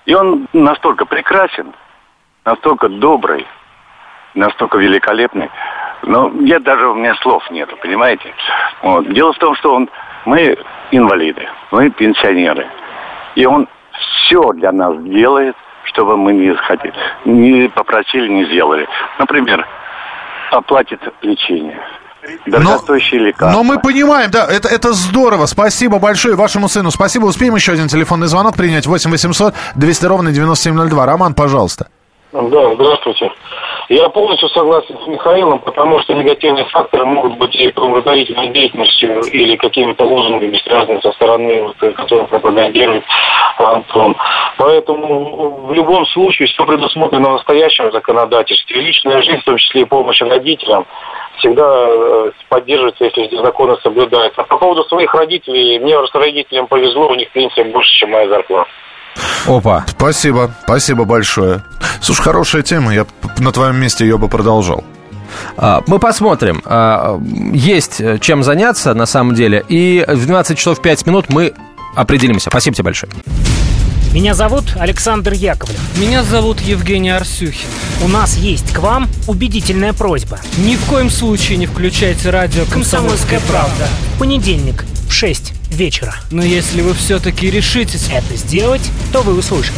И 0.06 0.14
он 0.14 0.48
настолько 0.54 1.06
прекрасен, 1.06 1.74
настолько 2.46 2.88
добрый, 2.88 3.48
настолько 4.36 4.78
великолепный. 4.78 5.50
Но 6.04 6.32
я 6.42 6.60
даже 6.60 6.90
у 6.90 6.94
меня 6.94 7.16
слов 7.16 7.50
нету, 7.50 7.76
понимаете? 7.82 8.34
Вот. 8.84 9.12
Дело 9.14 9.34
в 9.34 9.38
том, 9.40 9.56
что 9.56 9.74
он, 9.74 9.90
мы 10.26 10.58
инвалиды, 10.92 11.48
мы 11.72 11.90
пенсионеры. 11.90 12.68
И 13.34 13.46
он 13.46 13.68
все 14.28 14.54
для 14.54 14.72
нас 14.72 14.96
делает– 15.02 15.56
чтобы 15.86 16.18
мы 16.18 16.34
не 16.34 16.54
хотели, 16.56 16.94
не 17.26 17.70
попросили, 17.70 18.28
не 18.28 18.46
сделали. 18.46 18.88
Например, 19.20 19.66
оплатит 20.52 21.02
лечение. 21.22 21.80
Дорогостоящие 22.46 23.20
но, 23.20 23.28
лекарства. 23.28 23.58
Но 23.58 23.64
мы 23.64 23.80
понимаем, 23.80 24.30
да, 24.30 24.46
это, 24.46 24.68
это 24.68 24.94
здорово. 24.94 25.48
Спасибо 25.48 26.00
большое 26.00 26.36
вашему 26.36 26.70
сыну. 26.70 26.92
Спасибо. 26.92 27.26
Успеем 27.26 27.56
еще 27.56 27.72
один 27.72 27.88
телефонный 27.88 28.28
звонок 28.28 28.56
принять. 28.56 28.86
8 28.86 29.10
800 29.10 29.56
200 29.76 30.06
ровно 30.06 30.32
9702. 30.32 31.06
Роман, 31.06 31.34
пожалуйста. 31.34 31.88
Да, 32.32 32.74
здравствуйте. 32.76 33.30
Я 33.90 34.08
полностью 34.08 34.48
согласен 34.50 34.98
с 35.04 35.08
Михаилом, 35.08 35.60
потому 35.60 36.00
что 36.00 36.14
негативные 36.14 36.64
факторы 36.66 37.04
могут 37.04 37.38
быть 37.38 37.54
и 37.56 37.70
правоохранительной 37.72 38.48
деятельностью 38.48 39.20
или 39.20 39.58
какими-то 39.58 40.06
лозунгами, 40.06 40.58
связанными 40.64 41.02
со 41.02 41.12
стороны, 41.12 41.64
вот, 41.64 41.96
которые 41.96 42.28
пропагандирует 42.28 43.04
Антон. 43.58 44.16
Поэтому 44.58 45.68
в 45.68 45.74
любом 45.74 46.06
случае 46.08 46.48
все 46.48 46.66
предусмотрено 46.66 47.32
в 47.32 47.34
настоящем 47.34 47.92
законодательстве. 47.92 48.80
Личная 48.80 49.22
жизнь, 49.24 49.42
в 49.42 49.46
том 49.46 49.58
числе 49.58 49.82
и 49.82 49.86
помощь 49.86 50.22
родителям, 50.22 50.86
всегда 51.40 51.86
э, 51.90 52.32
поддерживается, 52.48 53.04
если 53.04 53.36
законы 53.36 53.76
соблюдаются. 53.84 54.44
По 54.44 54.58
поводу 54.58 54.86
своих 54.86 55.14
родителей, 55.14 55.80
мне 55.80 55.98
с 55.98 56.16
родителям 56.16 56.68
повезло, 56.68 57.10
у 57.10 57.16
них 57.16 57.30
пенсия 57.32 57.66
больше, 57.66 57.94
чем 57.96 58.12
моя 58.12 58.30
зарплата. 58.30 58.70
Опа. 59.48 59.86
Спасибо, 59.88 60.52
спасибо 60.64 61.06
большое. 61.06 61.64
Слушай, 62.02 62.22
хорошая 62.22 62.62
тема, 62.62 62.94
я 62.94 63.06
на 63.40 63.52
твоем 63.52 63.78
месте 63.78 64.06
ее 64.06 64.18
бы 64.18 64.28
продолжал. 64.28 64.84
А, 65.58 65.84
мы 65.88 66.00
посмотрим. 66.00 66.62
А, 66.66 67.20
есть 67.54 68.02
чем 68.22 68.44
заняться 68.44 68.94
на 68.94 69.06
самом 69.06 69.36
деле. 69.36 69.64
И 69.68 70.04
в 70.08 70.26
12 70.26 70.58
часов 70.58 70.82
5 70.82 71.06
минут 71.06 71.30
мы 71.30 71.54
определимся. 71.96 72.50
Спасибо 72.50 72.76
тебе 72.76 72.86
большое. 72.86 73.12
Меня 74.14 74.34
зовут 74.34 74.76
Александр 74.78 75.32
Яковлев. 75.32 75.80
Меня 75.98 76.24
зовут 76.24 76.60
Евгений 76.60 77.12
Арсюхин. 77.12 77.70
У 78.04 78.10
нас 78.10 78.36
есть 78.36 78.74
к 78.74 78.80
вам 78.80 79.08
убедительная 79.28 79.94
просьба. 79.94 80.38
Ни 80.58 80.76
в 80.76 80.84
коем 80.86 81.10
случае 81.10 81.58
не 81.58 81.66
включайте 81.66 82.30
радио 82.30 82.66
«Комсомольская, 82.66 83.40
правда». 83.48 83.88
Понедельник 84.20 84.84
в 85.08 85.14
6 85.14 85.61
вечера. 85.74 86.16
Но 86.32 86.44
если 86.44 86.82
вы 86.82 86.94
все-таки 86.94 87.50
решитесь 87.50 88.08
это 88.12 88.36
сделать, 88.36 88.82
то 89.12 89.22
вы 89.22 89.38
услышите. 89.38 89.78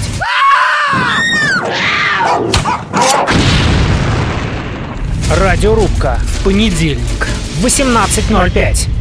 Радиорубка. 5.29 6.19
Понедельник. 6.43 7.27
18.05. 7.61 8.92